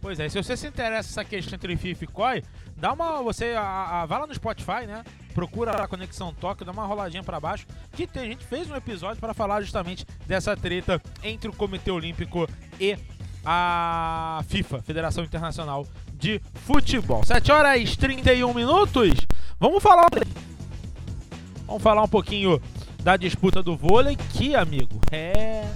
[0.00, 2.42] Pois é, se você se interessa essa questão entre FIFA e COI,
[2.76, 3.22] dá uma.
[3.22, 5.02] Você a, a, vai lá no Spotify, né?
[5.34, 7.66] Procura a Conexão Tóquio, dá uma roladinha para baixo.
[7.92, 11.90] Que tem, a gente fez um episódio para falar justamente dessa treta entre o Comitê
[11.90, 12.46] Olímpico
[12.78, 12.98] e
[13.44, 17.24] a FIFA, Federação Internacional de Futebol.
[17.24, 19.14] 7 horas e 31 minutos.
[19.58, 20.08] Vamos falar.
[21.66, 22.60] Vamos falar um pouquinho
[23.04, 25.68] da disputa do vôlei, que, amigo, é.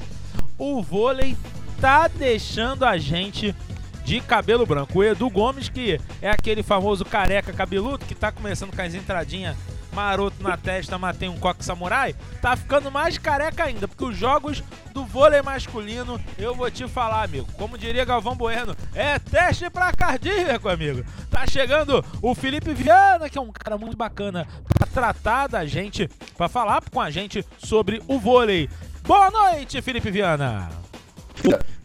[0.56, 1.36] O vôlei
[1.78, 3.54] tá deixando a gente
[4.02, 4.98] de cabelo branco.
[4.98, 9.54] O Edu Gomes, que é aquele famoso careca cabeludo que tá começando com as entradinhas
[9.92, 14.62] maroto na testa, matei um coque samurai, tá ficando mais careca ainda, porque os jogos
[14.92, 19.92] do vôlei masculino, eu vou te falar, amigo, como diria Galvão Bueno, é teste pra
[19.92, 21.04] cardíaco, amigo.
[21.30, 26.08] Tá chegando o Felipe Viana, que é um cara muito bacana pra tratar da gente,
[26.36, 28.68] pra falar com a gente sobre o vôlei.
[29.02, 30.68] Boa noite, Felipe Viana.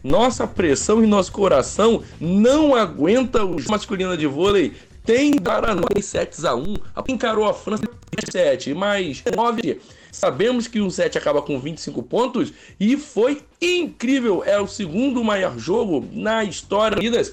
[0.02, 6.54] Nossa pressão e nosso coração não aguenta o masculino de vôlei tem Guaraná 7 a
[6.54, 6.74] 1
[7.08, 7.84] encarou a França
[8.30, 9.80] 7, mais 9.
[10.10, 14.42] Sabemos que um 7 acaba com 25 pontos e foi incrível.
[14.44, 17.28] É o segundo maior jogo na história das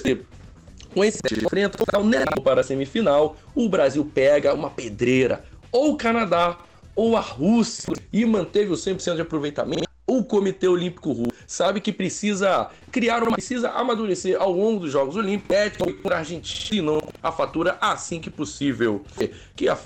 [0.93, 6.57] com esse enfrenta o para a semifinal, o Brasil pega uma pedreira, ou o Canadá,
[6.93, 11.91] ou a Rússia, e manteve o 100% de aproveitamento o Comitê Olímpico Russo sabe que
[11.91, 17.31] precisa criar uma precisa amadurecer ao longo dos Jogos Olímpicos e para a Argentina a
[17.31, 19.03] fatura assim que possível.
[19.53, 19.77] Que a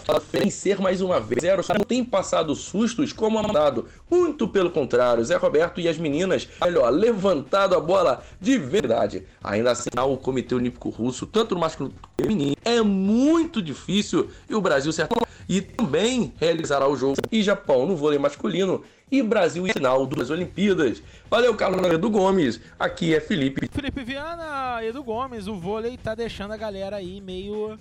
[0.44, 3.88] em ser mais uma vez zero não tem passado sustos como mandado.
[4.10, 9.24] Muito pelo contrário, Zé Roberto e as meninas, melhor, levantado a bola de verdade.
[9.44, 14.30] Ainda assim, o Comitê Olímpico Russo, tanto no masculino quanto no feminino, é muito difícil
[14.48, 19.22] e o Brasil certamente e também realizará o jogo e Japão no vôlei masculino e
[19.22, 21.02] Brasil em final das Olimpíadas.
[21.30, 22.60] Valeu, Carlos Edu Gomes.
[22.80, 23.68] Aqui é Felipe.
[23.72, 27.78] Felipe Viana, Edu Gomes, o vôlei tá deixando a galera aí meio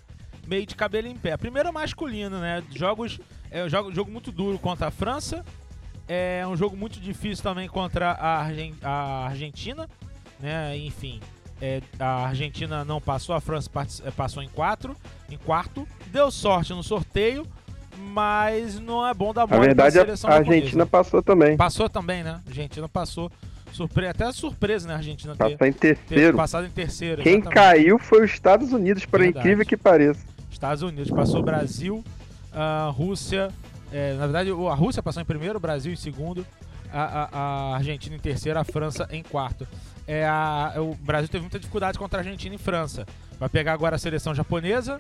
[0.47, 1.37] meio de cabelo em pé.
[1.37, 2.63] Primeiro masculino, né?
[2.75, 3.19] Jogos
[3.51, 5.45] é um jogo, jogo muito duro contra a França.
[6.07, 9.89] É um jogo muito difícil também contra a, Argen a Argentina,
[10.39, 10.77] né?
[10.77, 11.19] Enfim,
[11.63, 13.71] é, a Argentina não passou, a França
[14.15, 14.95] passou em quatro,
[15.31, 15.89] em quarto.
[16.09, 17.47] Deu sorte no sorteio,
[17.99, 21.57] mas não é bom dar mole Na verdade, a Argentina passou também.
[21.57, 22.41] Passou também, né?
[22.47, 23.31] A Argentina passou.
[23.73, 24.07] Surpre...
[24.07, 24.95] Até surpresa, né?
[24.95, 26.33] A Argentina ter, em terceiro.
[26.33, 27.23] ter passado em terceiro.
[27.23, 27.55] Quem exatamente.
[27.55, 29.41] caiu foi os Estados Unidos, por verdade.
[29.41, 30.25] incrível que pareça.
[30.51, 31.11] Estados Unidos.
[31.11, 32.05] Passou Brasil,
[32.53, 33.49] a Rússia.
[33.93, 36.47] É, na verdade, a Rússia passou em primeiro, o Brasil em segundo,
[36.93, 37.29] a, a,
[37.73, 39.67] a Argentina em terceiro, a França em quarto.
[40.07, 43.07] É, a, o Brasil teve muita dificuldade contra a Argentina e França.
[43.39, 44.99] Vai pegar agora a seleção japonesa,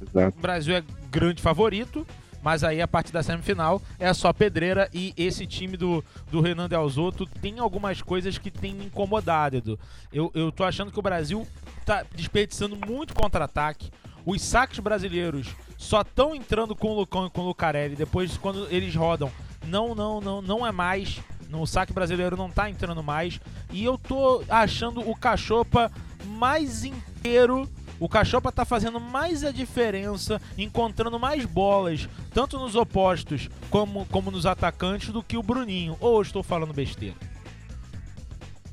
[0.00, 0.38] Exato.
[0.38, 2.06] O Brasil é grande favorito,
[2.42, 6.68] mas aí a partir da semifinal é só pedreira e esse time do, do Renan
[6.68, 9.78] Delzotto tem algumas coisas que tem me incomodado, Edu.
[10.12, 11.46] Eu, eu tô achando que o Brasil
[11.84, 13.90] tá desperdiçando muito contra-ataque.
[14.24, 17.94] Os saques brasileiros só estão entrando com o Lucão e com o Lucarelli.
[17.94, 19.30] Depois, quando eles rodam,
[19.66, 21.20] não, não, não, não é mais.
[21.48, 23.40] No saque brasileiro não tá entrando mais.
[23.72, 25.92] E eu tô achando o Cachopa
[26.24, 33.48] mais inteiro o Cachopa tá fazendo mais a diferença, encontrando mais bolas, tanto nos opostos
[33.70, 35.96] como, como nos atacantes, do que o Bruninho.
[36.00, 37.14] Ou estou falando besteira?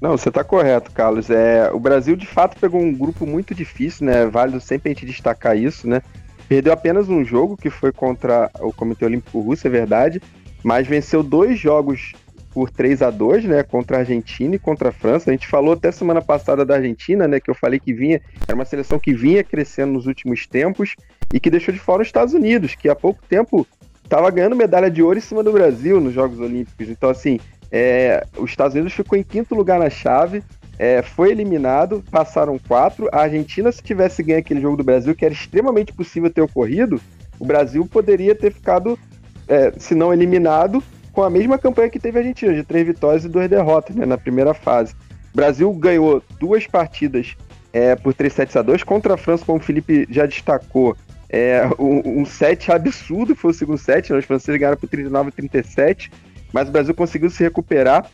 [0.01, 1.29] Não, você está correto, Carlos.
[1.29, 4.25] É, o Brasil de fato pegou um grupo muito difícil, né?
[4.25, 6.01] Válido sempre a gente destacar isso, né?
[6.49, 10.21] Perdeu apenas um jogo que foi contra o Comitê Olímpico Russo, é verdade.
[10.63, 12.13] mas venceu dois jogos
[12.53, 15.29] por 3 a 2 né, contra a Argentina e contra a França.
[15.29, 18.55] A gente falou até semana passada da Argentina, né, que eu falei que vinha, era
[18.55, 20.95] uma seleção que vinha crescendo nos últimos tempos
[21.33, 23.67] e que deixou de fora os Estados Unidos, que há pouco tempo
[24.03, 26.89] estava ganhando medalha de ouro em cima do Brasil nos Jogos Olímpicos.
[26.89, 27.39] Então, assim,
[27.71, 30.43] é, os Estados Unidos ficou em quinto lugar na chave,
[30.77, 33.09] é, foi eliminado, passaram quatro.
[33.11, 37.01] A Argentina, se tivesse ganho aquele jogo do Brasil, que era extremamente possível ter ocorrido,
[37.39, 38.97] o Brasil poderia ter ficado,
[39.47, 43.23] é, se não eliminado, com a mesma campanha que teve a Argentina, de três vitórias
[43.23, 44.93] e duas derrotas né, na primeira fase.
[45.31, 47.37] O Brasil ganhou duas partidas
[47.71, 50.97] é, por 3 sets a 2 contra a França, como o Felipe já destacou.
[51.29, 54.19] É, um, um set absurdo foi o segundo set, né?
[54.19, 56.11] os franceses ganharam por 39 a 37,
[56.51, 58.05] mas o Brasil conseguiu se recuperar.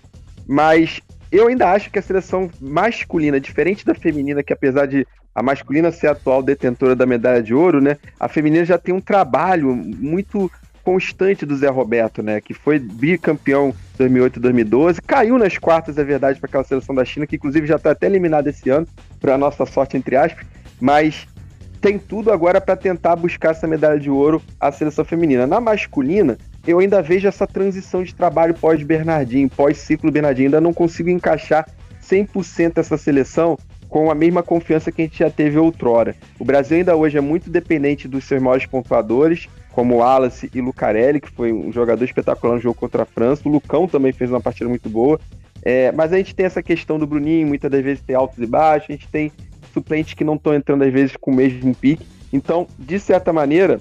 [0.48, 5.44] Mas eu ainda acho que a seleção masculina, diferente da feminina, que apesar de a
[5.44, 9.02] masculina ser a atual detentora da medalha de ouro, né, a feminina já tem um
[9.02, 10.52] trabalho muito
[10.90, 12.42] constante do Zé Roberto, né?
[12.42, 17.28] Que foi bicampeão 2008 2012, caiu nas quartas, é verdade, para aquela seleção da China,
[17.28, 18.88] que inclusive já está até eliminada esse ano,
[19.20, 20.48] para nossa sorte, entre aspas,
[20.82, 21.28] mas
[21.80, 25.46] tem tudo agora para tentar buscar essa medalha de ouro a seleção feminina.
[25.46, 31.12] Na masculina, eu ainda vejo essa transição de trabalho pós-Bernardinho, pós-ciclo Bernardinho, ainda não consigo
[31.12, 31.70] encaixar
[32.02, 36.16] 100% essa seleção com a mesma confiança que a gente já teve outrora.
[36.40, 39.48] O Brasil ainda hoje é muito dependente dos seus maiores pontuadores,
[39.80, 43.48] como Wallace e Lucarelli, que foi um jogador espetacular no jogo contra a França.
[43.48, 45.18] O Lucão também fez uma partida muito boa.
[45.64, 48.46] É, mas a gente tem essa questão do Bruninho, muitas das vezes tem altos e
[48.46, 49.32] baixos, a gente tem
[49.74, 52.06] suplentes que não estão entrando às vezes com o mesmo pique.
[52.34, 53.80] Então, de certa maneira,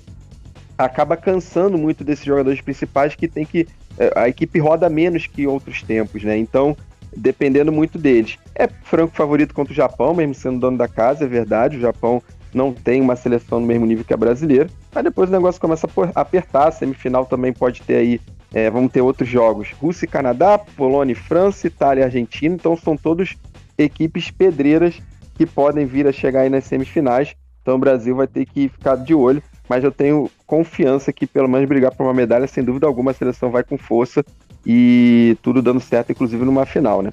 [0.76, 3.66] acaba cansando muito desses jogadores principais que tem que.
[3.98, 6.38] É, a equipe roda menos que outros tempos, né?
[6.38, 6.76] Então,
[7.16, 8.38] dependendo muito deles.
[8.54, 11.76] É franco favorito contra o Japão, mesmo sendo dono da casa, é verdade.
[11.76, 12.22] O Japão
[12.54, 14.70] não tem uma seleção no mesmo nível que a brasileira.
[14.94, 18.20] Aí depois o negócio começa a apertar, semifinal também pode ter aí,
[18.52, 19.72] é, vamos ter outros jogos.
[19.72, 23.36] Rússia e Canadá, Polônia e França, Itália e Argentina, então são todos
[23.76, 25.00] equipes pedreiras
[25.36, 27.34] que podem vir a chegar aí nas semifinais.
[27.62, 31.48] Então o Brasil vai ter que ficar de olho, mas eu tenho confiança que pelo
[31.48, 34.24] menos brigar por uma medalha, sem dúvida alguma, a seleção vai com força
[34.66, 37.12] e tudo dando certo, inclusive numa final, né?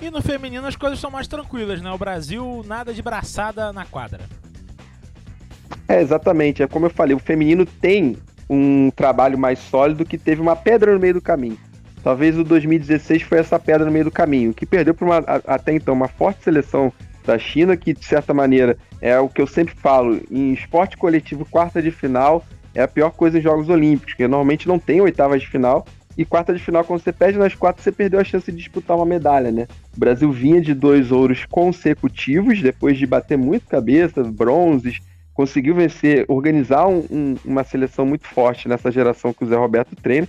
[0.00, 1.90] E no feminino as coisas são mais tranquilas, né?
[1.92, 4.20] O Brasil nada de braçada na quadra.
[5.88, 6.62] É, exatamente.
[6.62, 8.16] É como eu falei, o feminino tem
[8.48, 11.58] um trabalho mais sólido que teve uma pedra no meio do caminho.
[12.02, 15.94] Talvez o 2016 foi essa pedra no meio do caminho, que perdeu para até então
[15.94, 16.92] uma forte seleção
[17.24, 21.46] da China, que de certa maneira é o que eu sempre falo, em esporte coletivo,
[21.46, 25.40] quarta de final é a pior coisa em Jogos Olímpicos, porque normalmente não tem oitavas
[25.40, 28.50] de final, e quarta de final, quando você perde nas quatro, você perdeu a chance
[28.50, 29.66] de disputar uma medalha, né?
[29.96, 35.00] O Brasil vinha de dois ouros consecutivos, depois de bater muito cabeça, bronzes,
[35.34, 39.96] conseguiu vencer, organizar um, um, uma seleção muito forte nessa geração que o Zé Roberto
[39.96, 40.28] treina.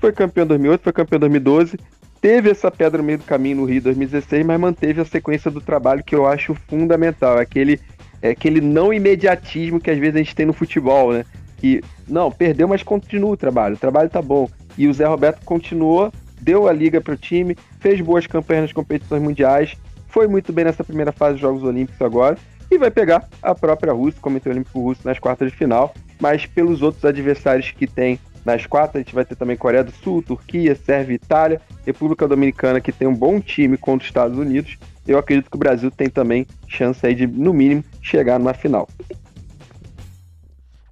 [0.00, 1.78] Foi campeão em 2008, foi campeão em 2012,
[2.20, 5.60] teve essa pedra no meio do caminho no Rio 2016, mas manteve a sequência do
[5.60, 7.78] trabalho que eu acho fundamental, aquele
[8.22, 11.24] é aquele não imediatismo que às vezes a gente tem no futebol, né?
[11.58, 14.48] Que não, perdeu, mas continua o trabalho, o trabalho tá bom.
[14.76, 18.72] E o Zé Roberto continuou, deu a liga para o time, fez boas campanhas nas
[18.72, 19.76] competições mundiais,
[20.08, 22.38] foi muito bem nessa primeira fase dos Jogos Olímpicos agora
[22.70, 25.94] e vai pegar a própria Rússia, Comitê Olímpico Russo, nas quartas de final.
[26.20, 29.90] Mas pelos outros adversários que tem nas quartas, a gente vai ter também Coreia do
[29.90, 34.76] Sul, Turquia, Sérvia, Itália, República Dominicana, que tem um bom time contra os Estados Unidos.
[35.06, 38.88] Eu acredito que o Brasil tem também chance aí de, no mínimo, chegar numa final.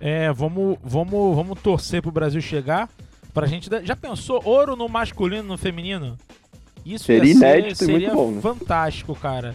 [0.01, 2.89] É, vamos, vamos, vamos torcer pro Brasil chegar.
[3.33, 3.69] Pra gente.
[3.85, 6.17] Já pensou ouro no masculino e no feminino?
[6.85, 8.41] Isso seria inédito ser, seria e muito bom, né?
[8.41, 9.55] fantástico, cara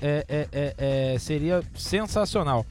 [0.00, 0.74] é, é, é,
[1.14, 2.64] é, seria sensacional.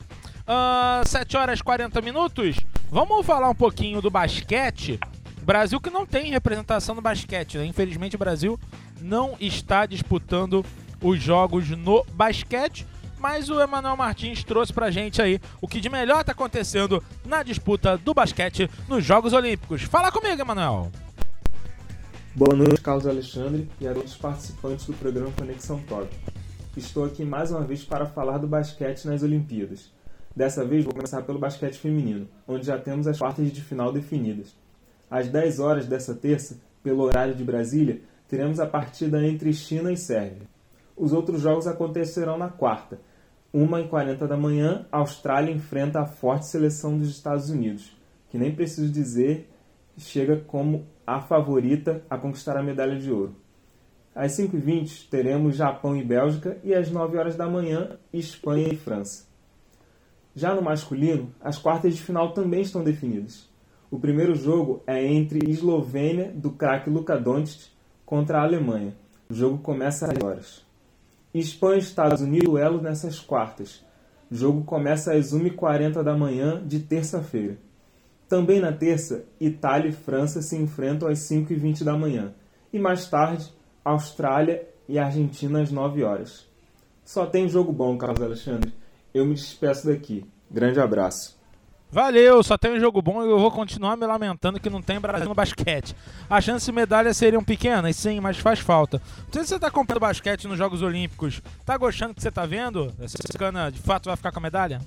[0.47, 2.57] Uh, 7 horas e 40 minutos.
[2.89, 4.99] Vamos falar um pouquinho do basquete.
[5.41, 7.65] Brasil que não tem representação no basquete, né?
[7.65, 8.59] Infelizmente o Brasil
[9.01, 10.65] não está disputando
[11.01, 12.85] os jogos no basquete,
[13.19, 17.43] mas o Emanuel Martins trouxe pra gente aí o que de melhor tá acontecendo na
[17.43, 19.83] disputa do basquete nos Jogos Olímpicos.
[19.83, 20.91] Fala comigo, Emanuel.
[22.35, 26.07] Boa noite, Carlos Alexandre e a todos os participantes do programa Conexão Top
[26.77, 29.91] estou aqui mais uma vez para falar do basquete nas Olimpíadas.
[30.35, 34.55] Dessa vez vou começar pelo basquete feminino, onde já temos as quartas de final definidas.
[35.09, 39.97] Às 10 horas dessa terça, pelo horário de Brasília, teremos a partida entre China e
[39.97, 40.47] Sérvia.
[40.95, 42.99] Os outros jogos acontecerão na quarta.
[43.55, 47.97] 1h40 da manhã, a Austrália enfrenta a forte seleção dos Estados Unidos,
[48.29, 49.49] que nem preciso dizer
[49.97, 53.35] chega como a favorita a conquistar a medalha de ouro.
[54.17, 59.27] Às 5h20 teremos Japão e Bélgica e às 9 horas da manhã Espanha e França.
[60.35, 63.47] Já no masculino, as quartas de final também estão definidas.
[63.91, 67.69] O primeiro jogo é entre Eslovênia, do craque Luka Doncic,
[68.07, 68.95] contra a Alemanha.
[69.29, 70.65] O jogo começa às horas.
[71.31, 73.85] Espanha e Estados Unidos duelo nessas quartas.
[74.31, 77.55] O jogo começa às 1h40 da manhã de terça-feira.
[78.27, 82.33] Também na terça, Itália e França se enfrentam às 5h20 da manhã.
[82.73, 83.55] E mais tarde,
[83.91, 86.45] Austrália e Argentina às 9 horas.
[87.05, 88.73] Só tem jogo bom, Carlos Alexandre.
[89.13, 90.25] Eu me despeço daqui.
[90.51, 91.37] Grande abraço.
[91.89, 94.99] Valeu, só tem um jogo bom e eu vou continuar me lamentando que não tem
[94.99, 95.95] Brasil no basquete.
[96.29, 99.01] As chances de medalhas seriam pequenas, sim, mas faz falta.
[99.25, 101.41] Não sei se você está acompanhando basquete nos Jogos Olímpicos.
[101.65, 102.93] Tá gostando do que você está vendo?
[102.99, 104.81] Essa cana de fato vai ficar com a medalha?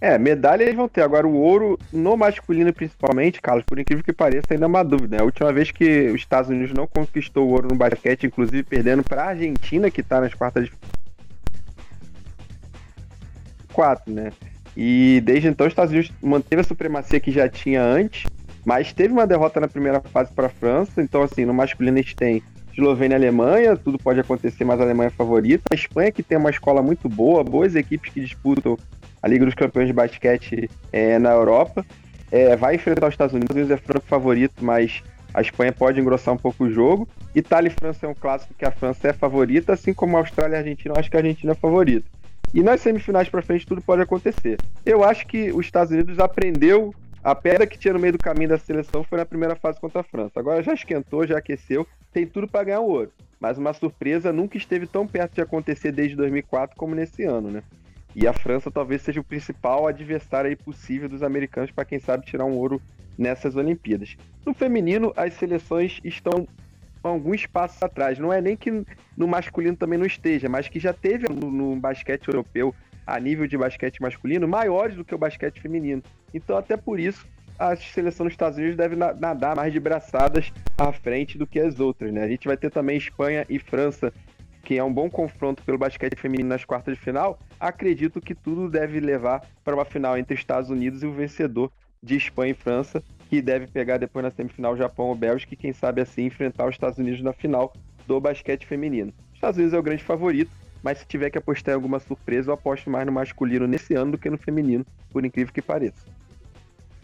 [0.00, 1.02] É, medalha eles vão ter.
[1.02, 5.16] Agora, o ouro, no masculino principalmente, Carlos, por incrível que pareça, ainda é uma dúvida.
[5.16, 5.22] Né?
[5.22, 9.02] A última vez que os Estados Unidos não conquistou o ouro no basquete, inclusive perdendo
[9.02, 10.72] para a Argentina, que está nas quartas de.
[13.72, 14.32] Quatro, né?
[14.76, 18.30] E desde então, os Estados Unidos manteve a supremacia que já tinha antes,
[18.64, 21.02] mas teve uma derrota na primeira fase para a França.
[21.02, 22.42] Então, assim, no masculino a gente tem
[22.78, 25.64] Eslovênia e Alemanha, tudo pode acontecer, mas a Alemanha é favorita.
[25.72, 28.78] A Espanha, que tem uma escola muito boa, boas equipes que disputam
[29.20, 31.84] a Liga dos Campeões de Basquete é, na Europa.
[32.30, 35.02] É, vai enfrentar os Estados Unidos, Estados Unidos é franco favorito, mas
[35.34, 37.08] a Espanha pode engrossar um pouco o jogo.
[37.34, 40.54] Itália e França é um clássico que a França é favorita, assim como a Austrália
[40.54, 42.06] e a Argentina, eu acho que a Argentina é favorita.
[42.54, 44.56] E nas semifinais para frente tudo pode acontecer.
[44.86, 48.50] Eu acho que os Estados Unidos aprendeu a pedra que tinha no meio do caminho
[48.50, 50.38] da seleção foi na primeira fase contra a França.
[50.38, 53.12] Agora já esquentou, já aqueceu, tem tudo para ganhar o ouro.
[53.40, 57.62] Mas uma surpresa nunca esteve tão perto de acontecer desde 2004 como nesse ano, né?
[58.14, 62.44] E a França talvez seja o principal adversário possível dos americanos para quem sabe tirar
[62.44, 62.80] um ouro
[63.16, 64.16] nessas Olimpíadas.
[64.44, 66.48] No feminino, as seleções estão
[67.02, 68.18] alguns passos atrás.
[68.18, 68.84] Não é nem que
[69.16, 72.74] no masculino também não esteja, mas que já teve no, no, basquete europeu,
[73.06, 76.02] a nível de basquete masculino, maiores do que o basquete feminino.
[76.32, 77.26] Então, até por isso,
[77.58, 81.80] a seleção dos Estados Unidos deve nadar mais de braçadas à frente do que as
[81.80, 82.12] outras.
[82.12, 82.22] Né?
[82.22, 84.12] A gente vai ter também Espanha e França,
[84.62, 87.38] que é um bom confronto pelo basquete feminino nas quartas de final.
[87.58, 92.16] Acredito que tudo deve levar para uma final entre Estados Unidos e o vencedor de
[92.16, 96.00] Espanha e França, que deve pegar depois na semifinal Japão ou Bélgica e quem sabe
[96.00, 97.72] assim enfrentar os Estados Unidos na final
[98.06, 99.12] do basquete feminino.
[99.30, 100.50] Os Estados Unidos é o grande favorito,
[100.82, 104.12] mas se tiver que apostar em alguma surpresa, eu aposto mais no masculino nesse ano
[104.12, 106.06] do que no feminino, por incrível que pareça.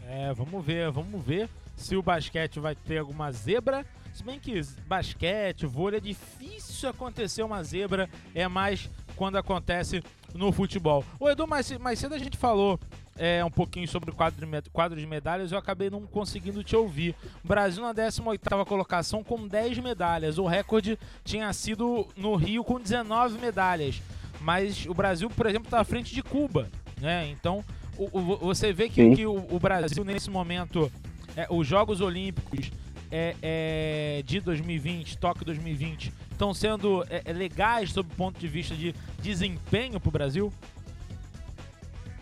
[0.08, 3.84] É, vamos ver, vamos ver se o basquete vai ter alguma zebra.
[4.12, 10.02] Se bem que basquete, vôlei é difícil acontecer uma zebra, é mais quando acontece
[10.32, 11.04] no futebol.
[11.18, 12.78] O Edu, mais, mais cedo a gente falou
[13.16, 17.14] é, um pouquinho sobre o quadro quadro de medalhas, eu acabei não conseguindo te ouvir.
[17.42, 20.38] Brasil na 18ª colocação com 10 medalhas.
[20.38, 24.00] O recorde tinha sido no Rio com 19 medalhas.
[24.40, 26.68] Mas o Brasil, por exemplo, está à frente de Cuba.
[27.00, 27.28] Né?
[27.30, 27.64] Então,
[27.98, 30.90] o, o, você vê que, que o, o, Brasil, nesse momento,
[31.36, 32.70] é, os Jogos Olímpicos
[33.10, 38.48] é, é, de 2020, Tóquio 2020, estão sendo é, é, legais sob o ponto de
[38.48, 40.52] vista de desempenho para o Brasil?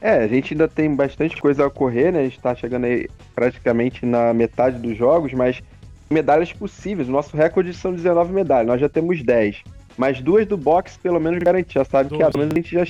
[0.01, 2.21] É, a gente ainda tem bastante coisa a ocorrer, né?
[2.21, 5.63] A gente tá chegando aí praticamente na metade dos jogos, mas
[6.11, 7.09] medalhas possíveis.
[7.09, 9.63] O nosso recorde são 19 medalhas, nós já temos 10.
[9.97, 11.75] Mas duas do boxe, pelo menos, garantir.
[11.75, 12.85] Já sabe que a a gente já.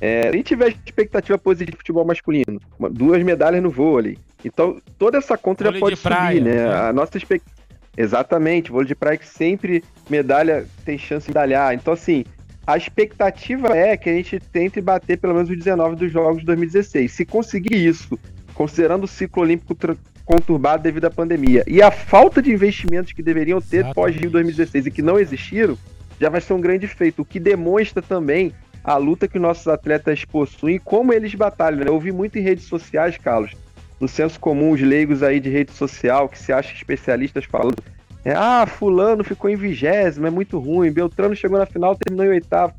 [0.00, 4.18] É, gente tiver expectativa positiva de futebol masculino, duas medalhas no vôlei.
[4.44, 6.54] Então, toda essa conta vôlei já pode subir, praia, né?
[6.54, 6.74] né?
[6.74, 7.54] A nossa expectativa.
[7.96, 11.74] Exatamente, vôlei de praia que sempre medalha tem chance de medalhar.
[11.74, 12.24] Então, assim,
[12.66, 16.46] a expectativa é que a gente tente bater pelo menos os 19 dos Jogos de
[16.46, 17.12] 2016.
[17.12, 18.18] Se conseguir isso,
[18.54, 19.76] considerando o ciclo olímpico
[20.24, 24.90] conturbado devido à pandemia e a falta de investimentos que deveriam ter pós-Rio 2016 e
[24.90, 25.76] que não existiram,
[26.18, 27.22] já vai ser um grande feito.
[27.22, 28.52] O que demonstra também
[28.84, 31.80] a luta que nossos atletas possuem como eles batalham.
[31.80, 31.84] Né?
[31.88, 33.52] Eu ouvi muito em redes sociais, Carlos,
[33.98, 37.82] no senso comum, os leigos aí de rede social que se acham especialistas falando
[38.24, 40.90] é, ah, fulano ficou em vigésimo, é muito ruim.
[40.90, 42.72] Beltrano chegou na final, terminou em oitavo.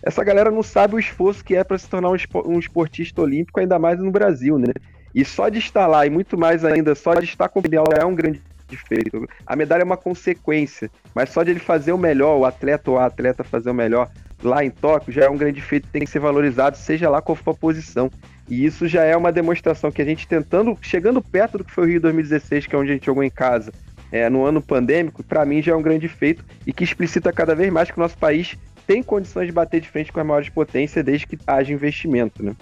[0.00, 3.78] Essa galera não sabe o esforço que é para se tornar um esportista olímpico, ainda
[3.78, 4.72] mais no Brasil, né?
[5.14, 7.62] E só de estar lá, e muito mais ainda, só de estar com o
[8.00, 8.40] é um grande
[8.88, 9.28] feito.
[9.46, 12.98] A medalha é uma consequência, mas só de ele fazer o melhor, o atleta ou
[12.98, 14.08] a atleta fazer o melhor
[14.42, 17.36] lá em Tóquio, já é um grande feito, tem que ser valorizado, seja lá qual
[17.36, 18.10] for a posição.
[18.48, 21.84] E isso já é uma demonstração que a gente tentando, chegando perto do que foi
[21.84, 23.72] o Rio 2016, que é onde a gente jogou em casa,
[24.10, 27.54] é, no ano pandêmico, para mim já é um grande feito e que explicita cada
[27.54, 30.48] vez mais que o nosso país tem condições de bater de frente com as maiores
[30.50, 32.54] potências desde que haja investimento, né?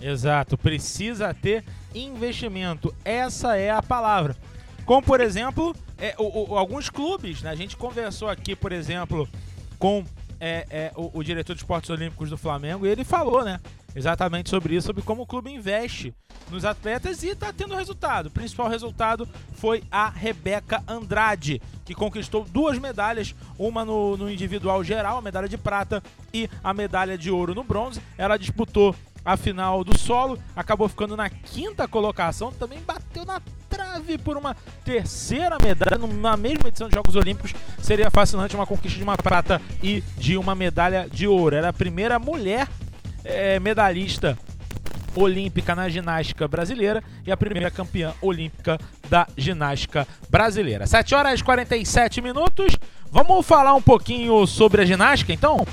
[0.00, 1.62] Exato, precisa ter
[1.94, 2.94] investimento.
[3.04, 4.34] Essa é a palavra.
[4.86, 7.50] Como, por exemplo, é, o, o, alguns clubes, né?
[7.50, 9.28] A gente conversou aqui, por exemplo,
[9.78, 10.02] com
[10.40, 13.60] é, é, o, o, diretor de esportes olímpicos do Flamengo ele falou, né?
[13.94, 16.14] exatamente sobre isso, sobre como o clube investe
[16.50, 18.26] nos atletas e está tendo resultado.
[18.26, 24.82] O principal resultado foi a Rebeca Andrade, que conquistou duas medalhas, uma no, no individual
[24.82, 28.00] geral, a medalha de prata, e a medalha de ouro no bronze.
[28.16, 28.94] Ela disputou
[29.24, 34.56] a final do solo, acabou ficando na quinta colocação, também bateu na trave por uma
[34.84, 37.54] terceira medalha na mesma edição dos Jogos Olímpicos.
[37.80, 41.54] Seria fascinante uma conquista de uma prata e de uma medalha de ouro.
[41.54, 42.68] Era a primeira mulher
[43.24, 44.38] é, medalhista
[45.14, 50.86] olímpica na ginástica brasileira e a primeira campeã olímpica da ginástica brasileira.
[50.86, 52.76] 7 horas e 47 minutos.
[53.10, 55.66] Vamos falar um pouquinho sobre a ginástica, então?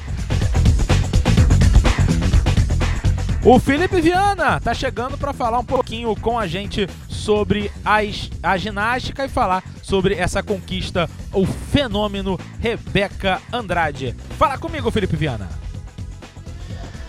[3.46, 8.58] O Felipe Viana tá chegando para falar um pouquinho com a gente sobre as, a
[8.58, 14.16] ginástica e falar sobre essa conquista, o fenômeno Rebeca Andrade.
[14.38, 15.48] Fala comigo, Felipe Viana.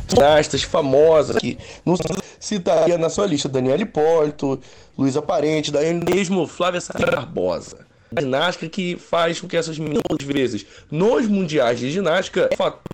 [0.09, 1.97] Ginastas famosas que não
[2.39, 4.61] citaria na sua lista Daniela Hipólito,
[4.97, 10.67] Luiz Aparente, daí mesmo Flávia Barbosa ginástica que faz com que essas meninas, às vezes,
[10.91, 12.49] nos mundiais de ginástica,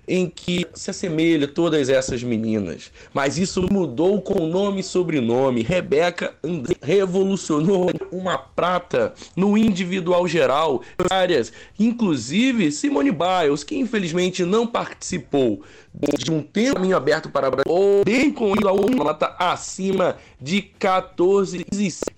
[0.07, 2.91] em que se assemelha todas essas meninas.
[3.13, 5.63] Mas isso mudou com nome e sobrenome.
[5.63, 6.35] Rebeca
[6.83, 15.63] revolucionou uma prata no individual geral, áreas, inclusive Simone Biles, que infelizmente não participou
[16.19, 21.65] de um tempo caminho aberto para ou bem com uma nota acima de 14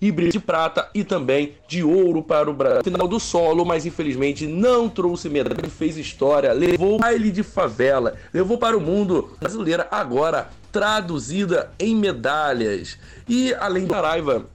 [0.01, 2.83] híbridos de prata e também de ouro para o Brasil.
[2.83, 8.57] Final do solo, mas infelizmente não trouxe medalha, fez história, levou baile de favela, levou
[8.57, 12.97] para o mundo brasileira agora traduzida em medalhas.
[13.27, 14.45] E além da Araiva,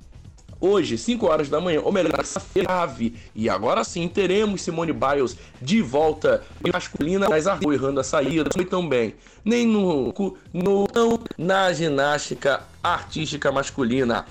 [0.63, 2.25] hoje, 5 horas da manhã, ou melhor,
[2.67, 3.15] ave.
[3.35, 6.43] E agora sim teremos Simone Biles de volta
[6.73, 9.15] masculina, mas errando a saída, foi tão bem.
[9.45, 10.15] Nem no,
[10.53, 14.25] no não na ginástica artística masculina.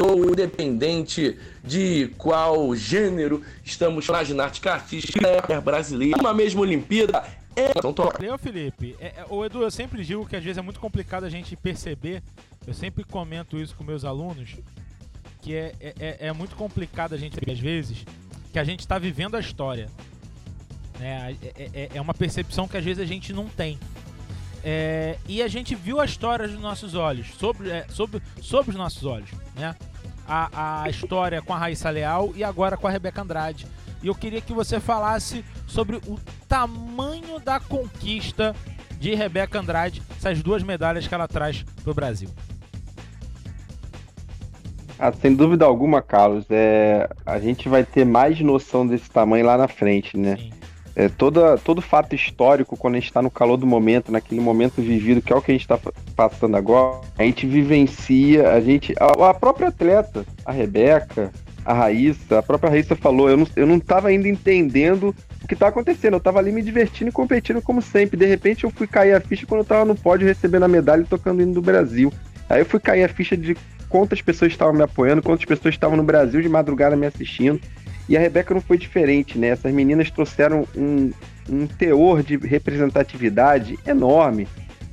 [0.00, 7.24] Ou independente de qual gênero estamos na ginástica artística é brasileira, uma mesma Olimpíada
[7.56, 7.70] é.
[7.76, 10.78] Então, Leo Felipe, é, é, o Edu, eu sempre digo que às vezes é muito
[10.78, 12.22] complicado a gente perceber.
[12.66, 14.56] Eu sempre comento isso com meus alunos
[15.40, 18.04] que é, é, é, é muito complicado a gente, às vezes,
[18.52, 19.88] que a gente está vivendo a história.
[20.98, 21.36] Né?
[21.42, 23.78] É, é, é, uma percepção que às vezes a gente não tem.
[24.62, 28.76] É, e a gente viu a história dos nossos olhos, sobre, é, sobre, sobre os
[28.76, 29.30] nossos olhos.
[29.56, 29.74] Né?
[30.28, 33.66] A, a história com a Raíssa Leal e agora com a Rebeca Andrade.
[34.02, 36.18] E eu queria que você falasse sobre o
[36.48, 38.54] tamanho da conquista
[38.98, 42.28] de Rebeca Andrade, essas duas medalhas que ela traz para o Brasil.
[45.02, 49.56] Ah, sem dúvida alguma, Carlos, é, a gente vai ter mais noção desse tamanho lá
[49.56, 50.36] na frente, né?
[50.94, 54.82] É, toda, todo fato histórico, quando a gente está no calor do momento, naquele momento
[54.82, 55.78] vivido, que é o que a gente está
[56.14, 58.94] passando agora, a gente vivencia, a gente.
[59.00, 61.32] A, a, própria atleta, a Rebeca,
[61.64, 65.56] a Raíssa, a própria Raíssa falou, eu não, eu não tava ainda entendendo o que
[65.56, 68.18] tá acontecendo, eu tava ali me divertindo e competindo como sempre.
[68.18, 71.00] De repente eu fui cair a ficha quando eu tava no pódio recebendo a medalha
[71.00, 72.12] e tocando o hino do Brasil.
[72.50, 73.56] Aí eu fui cair a ficha de
[73.90, 77.60] quantas pessoas estavam me apoiando, quantas pessoas estavam no Brasil de madrugada me assistindo.
[78.08, 79.48] E a Rebeca não foi diferente, né?
[79.48, 81.10] Essas meninas trouxeram um,
[81.48, 84.48] um teor de representatividade enorme.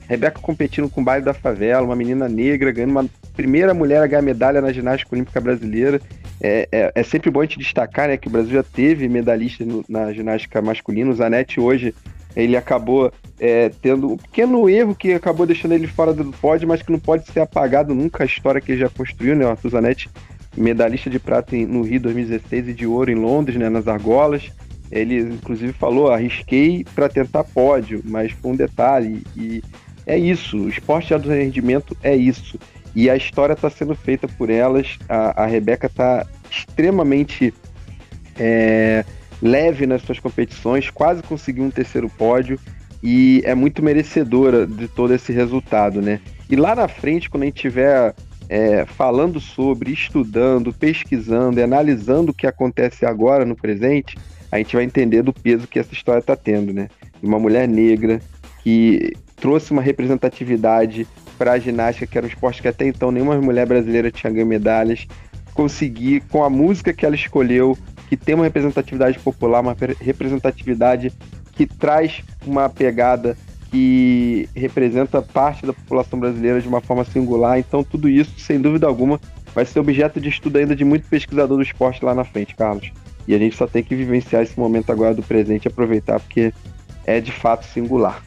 [0.08, 4.08] Rebeca competindo com o baile da favela, uma menina negra, ganhando uma primeira mulher a
[4.08, 6.02] ganhar medalha na ginástica olímpica brasileira.
[6.41, 9.68] É, é, é sempre bom a gente destacar né, que o Brasil já teve medalhistas
[9.88, 11.12] na ginástica masculina.
[11.12, 11.93] O Zanetti hoje
[12.38, 16.83] ele acabou é, tendo um pequeno erro que acabou deixando ele fora do pódio, mas
[16.83, 19.43] que não pode ser apagado nunca a história que ele já construiu, né?
[19.43, 19.71] O Arthur
[20.55, 23.69] medalhista de prata no Rio 2016 e de ouro em Londres, né?
[23.69, 24.51] Nas argolas.
[24.91, 29.23] Ele, inclusive, falou: arrisquei para tentar pódio, mas foi um detalhe.
[29.35, 29.63] E
[30.05, 32.59] é isso, o esporte de alto rendimento é isso.
[32.95, 34.99] E a história está sendo feita por elas.
[35.09, 37.51] A, a Rebeca está extremamente
[38.39, 39.03] é,
[39.41, 42.59] leve nas suas competições, quase conseguiu um terceiro pódio
[43.03, 46.19] e é muito merecedora de todo esse resultado, né?
[46.49, 48.15] E lá na frente, quando a gente estiver
[48.49, 54.17] é, falando sobre, estudando, pesquisando e analisando o que acontece agora no presente,
[54.51, 56.89] a gente vai entender do peso que essa história está tendo, né?
[57.21, 58.21] Uma mulher negra
[58.63, 61.07] que trouxe uma representatividade
[61.38, 64.47] para a ginástica, que era um esporte que até então nenhuma mulher brasileira tinha ganho
[64.47, 65.05] medalhas,
[65.53, 67.77] conseguir, com a música que ela escolheu,
[68.08, 71.12] que tem uma representatividade popular, uma representatividade
[71.53, 73.38] que traz uma pegada
[73.70, 77.60] que representa parte da população brasileira de uma forma singular.
[77.60, 79.20] Então, tudo isso, sem dúvida alguma,
[79.53, 82.91] vai ser objeto de estudo ainda de muito pesquisador do esporte lá na frente, Carlos.
[83.28, 86.53] E a gente só tem que vivenciar esse momento agora do presente e aproveitar, porque
[87.05, 88.24] é de fato singular.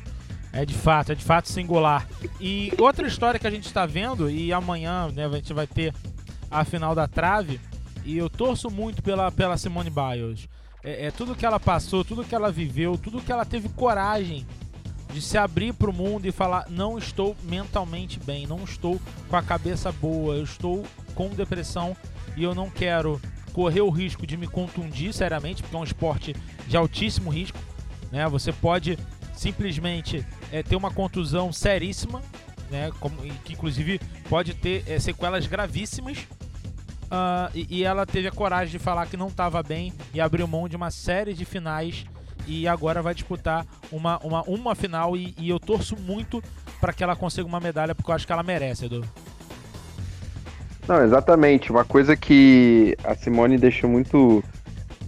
[0.52, 2.06] É de fato, é de fato singular.
[2.40, 5.94] E outra história que a gente está vendo, e amanhã né, a gente vai ter
[6.50, 7.60] a final da trave,
[8.04, 10.48] e eu torço muito pela, pela Simone Biles.
[10.82, 14.46] É, é tudo que ela passou, tudo que ela viveu, tudo que ela teve coragem
[15.12, 19.36] de se abrir para o mundo e falar: não estou mentalmente bem, não estou com
[19.36, 20.84] a cabeça boa, eu estou
[21.14, 21.96] com depressão
[22.36, 23.20] e eu não quero
[23.52, 26.34] correr o risco de me contundir seriamente, porque é um esporte
[26.66, 27.58] de altíssimo risco.
[28.10, 28.26] Né?
[28.28, 28.98] Você pode
[29.34, 32.22] simplesmente é, ter uma contusão seríssima,
[32.70, 32.90] né?
[33.00, 36.18] Como, que inclusive pode ter é, sequelas gravíssimas.
[37.10, 40.46] Uh, e, e, ela teve a coragem de falar que não estava bem e abriu
[40.46, 42.06] mão de uma série de finais
[42.46, 46.40] e agora vai disputar uma, uma, uma final e, e eu torço muito
[46.80, 49.04] para que ela consiga uma medalha porque eu acho que ela merece, Edu.
[50.86, 51.70] Não, exatamente.
[51.70, 54.42] Uma coisa que a Simone deixou muito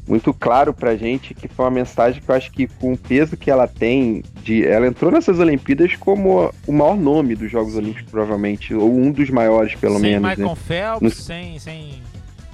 [0.07, 3.36] muito claro pra gente que foi uma mensagem que eu acho que com o peso
[3.36, 8.11] que ela tem de ela entrou nessas Olimpíadas como o maior nome dos Jogos Olímpicos
[8.11, 10.57] provavelmente ou um dos maiores pelo sem menos Michael né?
[10.57, 11.11] Phelps no...
[11.11, 12.03] sem sem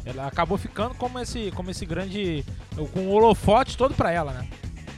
[0.05, 2.44] ela acabou ficando como esse como esse grande
[2.92, 4.46] com o holofote todo para ela né?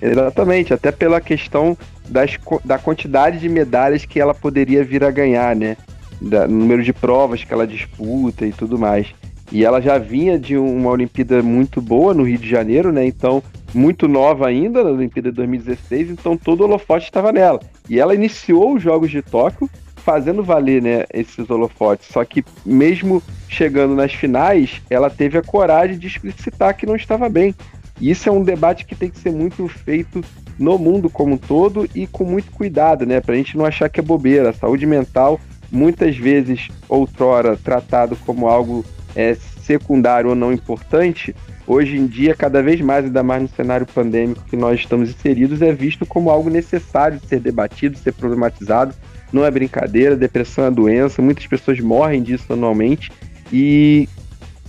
[0.03, 1.77] Exatamente até pela questão
[2.09, 5.77] das, da quantidade de medalhas que ela poderia vir a ganhar né?
[6.21, 9.15] Da, número de provas que ela disputa e tudo mais
[9.53, 13.05] e ela já vinha de uma Olimpíada muito boa no Rio de Janeiro, né?
[13.05, 13.43] Então,
[13.75, 17.61] muito nova ainda na Olimpíada de 2016, então todo o holofote estava nela.
[17.89, 22.09] E ela iniciou os Jogos de Tóquio fazendo valer, né, esses holofotes.
[22.09, 27.29] Só que mesmo chegando nas finais, ela teve a coragem de explicitar que não estava
[27.29, 27.55] bem.
[28.01, 30.25] E isso é um debate que tem que ser muito feito
[30.59, 33.21] no mundo como um todo e com muito cuidado, né?
[33.21, 34.51] Pra gente não achar que é bobeira.
[34.51, 35.39] A saúde mental,
[35.71, 38.85] muitas vezes, outrora, tratado como algo
[39.15, 41.35] é, secundário ou não importante,
[41.67, 45.63] hoje em dia, cada vez mais, ainda mais no cenário pandêmico que nós estamos inseridos,
[45.63, 48.95] é visto como algo necessário de ser debatido, ser problematizado.
[49.33, 53.13] Não é brincadeira, depressão é doença, muitas pessoas morrem disso anualmente
[53.53, 54.09] e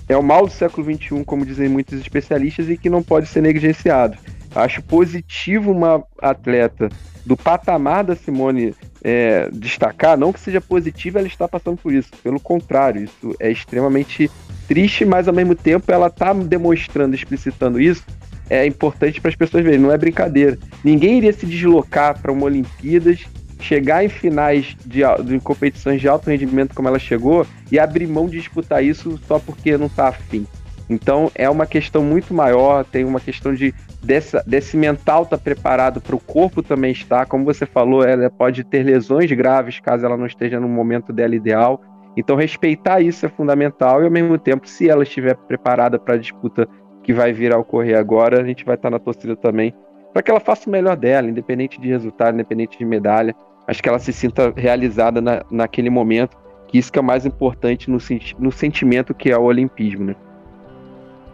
[0.08, 3.42] é o mal do século XXI, como dizem muitos especialistas, e que não pode ser
[3.42, 4.18] negligenciado.
[4.54, 6.89] Acho positivo uma atleta
[7.26, 12.10] do patamar da Simone é, destacar, não que seja positivo ela estar passando por isso,
[12.24, 14.30] pelo contrário, isso é extremamente
[14.68, 18.04] triste, mas ao mesmo tempo ela está demonstrando, explicitando isso,
[18.49, 20.58] é importante para as pessoas verem, não é brincadeira.
[20.84, 23.26] Ninguém iria se deslocar para uma Olimpíadas,
[23.62, 28.28] chegar em finais de, de competições de alto rendimento como ela chegou e abrir mão
[28.28, 30.45] de disputar isso só porque não está afim.
[30.89, 33.73] Então é uma questão muito maior, tem uma questão de
[34.03, 37.25] dessa, desse mental estar tá preparado para o corpo também estar.
[37.25, 41.36] Como você falou, ela pode ter lesões graves caso ela não esteja no momento dela
[41.36, 41.82] ideal.
[42.17, 46.17] Então respeitar isso é fundamental e ao mesmo tempo, se ela estiver preparada para a
[46.17, 46.67] disputa
[47.03, 49.73] que vai vir a ocorrer agora, a gente vai estar tá na torcida também
[50.13, 53.36] para que ela faça o melhor dela, independente de resultado, independente de medalha.
[53.67, 57.25] Acho que ela se sinta realizada na, naquele momento, que isso que é o mais
[57.25, 57.97] importante no,
[58.39, 60.15] no sentimento que é o olimpismo, né?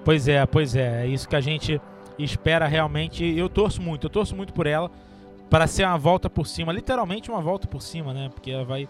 [0.08, 1.04] Pois é, pois é.
[1.04, 1.82] É isso que a gente
[2.18, 3.26] espera realmente.
[3.26, 4.90] Eu torço muito, eu torço muito por ela
[5.50, 8.30] para ser uma volta por cima, literalmente uma volta por cima, né?
[8.34, 8.88] Porque ela vai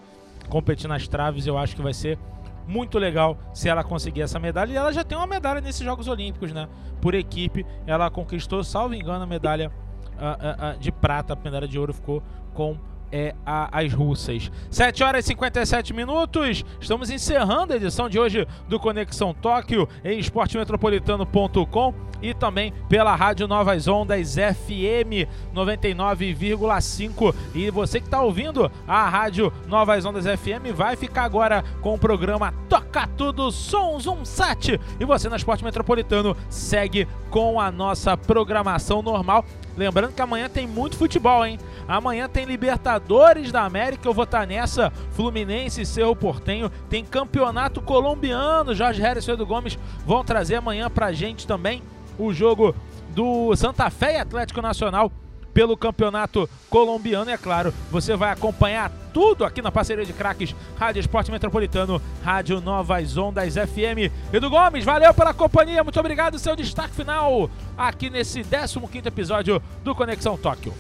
[0.48, 1.48] competir nas traves.
[1.48, 2.20] Eu acho que vai ser
[2.68, 4.72] muito legal se ela conseguir essa medalha.
[4.72, 6.70] E ela já tem uma medalha nesses Jogos Olímpicos, né?
[7.02, 9.72] Por equipe, ela conquistou, salvo engano, a medalha
[10.18, 11.34] uh, uh, uh, de prata.
[11.34, 12.22] A medalha de ouro ficou
[12.54, 12.78] com
[13.12, 14.52] é a, as russas.
[14.70, 16.64] 7 horas e 57 minutos.
[16.80, 23.48] Estamos encerrando a edição de hoje do Conexão Tóquio em esportemetropolitano.com e também pela Rádio
[23.48, 27.36] Novas Ondas FM 99,5.
[27.54, 32.00] E você que está ouvindo a Rádio Novas Ondas FM vai ficar agora com o
[32.00, 34.80] programa Toca Tudo Sons um Sat.
[35.00, 39.46] E você na Esporte Metropolitano segue com a nossa programação normal.
[39.78, 41.60] Lembrando que amanhã tem muito futebol, hein?
[41.88, 44.92] Amanhã tem Libertadores da América, eu vou estar nessa.
[45.12, 46.72] Fluminense e Cerro Portenho.
[46.90, 48.74] Tem Campeonato Colombiano.
[48.74, 51.84] Jorge Harris e Edu Gomes vão trazer amanhã pra gente também
[52.18, 52.76] o jogo
[53.10, 55.12] do Santa Fé e Atlético Nacional
[55.58, 57.32] pelo Campeonato Colombiano.
[57.32, 62.00] E é claro, você vai acompanhar tudo aqui na parceria de craques Rádio Esporte Metropolitano,
[62.24, 64.14] Rádio Novas Ondas FM.
[64.32, 66.38] Edu Gomes, valeu pela companhia, muito obrigado.
[66.38, 70.72] Seu destaque final aqui nesse 15 episódio do Conexão Tóquio.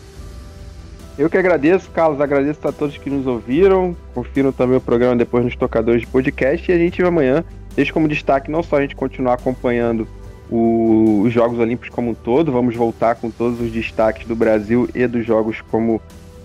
[1.17, 5.43] Eu que agradeço, Carlos, agradeço a todos que nos ouviram, confiram também o programa depois
[5.43, 7.43] nos tocadores de podcast e a gente amanhã
[7.75, 10.07] deixa como destaque não só a gente continuar acompanhando
[10.49, 14.89] o, os Jogos Olímpicos como um todo, vamos voltar com todos os destaques do Brasil
[14.93, 16.01] e dos Jogos como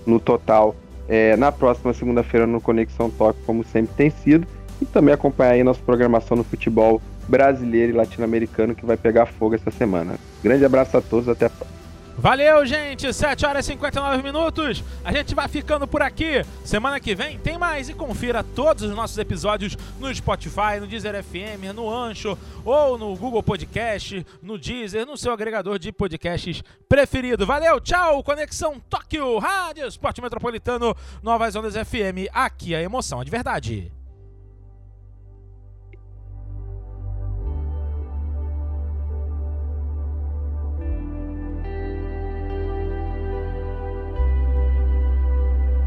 [0.06, 0.74] no total
[1.08, 4.46] é, na próxima segunda-feira no Conexão Toque, como sempre tem sido,
[4.80, 9.54] e também acompanhar aí nossa programação no futebol brasileiro e latino-americano que vai pegar fogo
[9.54, 10.14] essa semana.
[10.42, 11.81] Grande abraço a todos, até a próxima.
[12.16, 13.12] Valeu, gente!
[13.12, 14.84] 7 horas e 59 minutos.
[15.04, 16.44] A gente vai ficando por aqui.
[16.64, 21.22] Semana que vem tem mais e confira todos os nossos episódios no Spotify, no Deezer
[21.22, 27.46] FM, no Ancho ou no Google Podcast, no Deezer, no seu agregador de podcasts preferido.
[27.46, 28.22] Valeu, tchau!
[28.22, 32.28] Conexão Tóquio, Rádio Esporte Metropolitano, Novas Ondas FM.
[32.32, 34.01] Aqui a emoção é de verdade.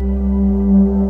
[0.05, 1.04] うん。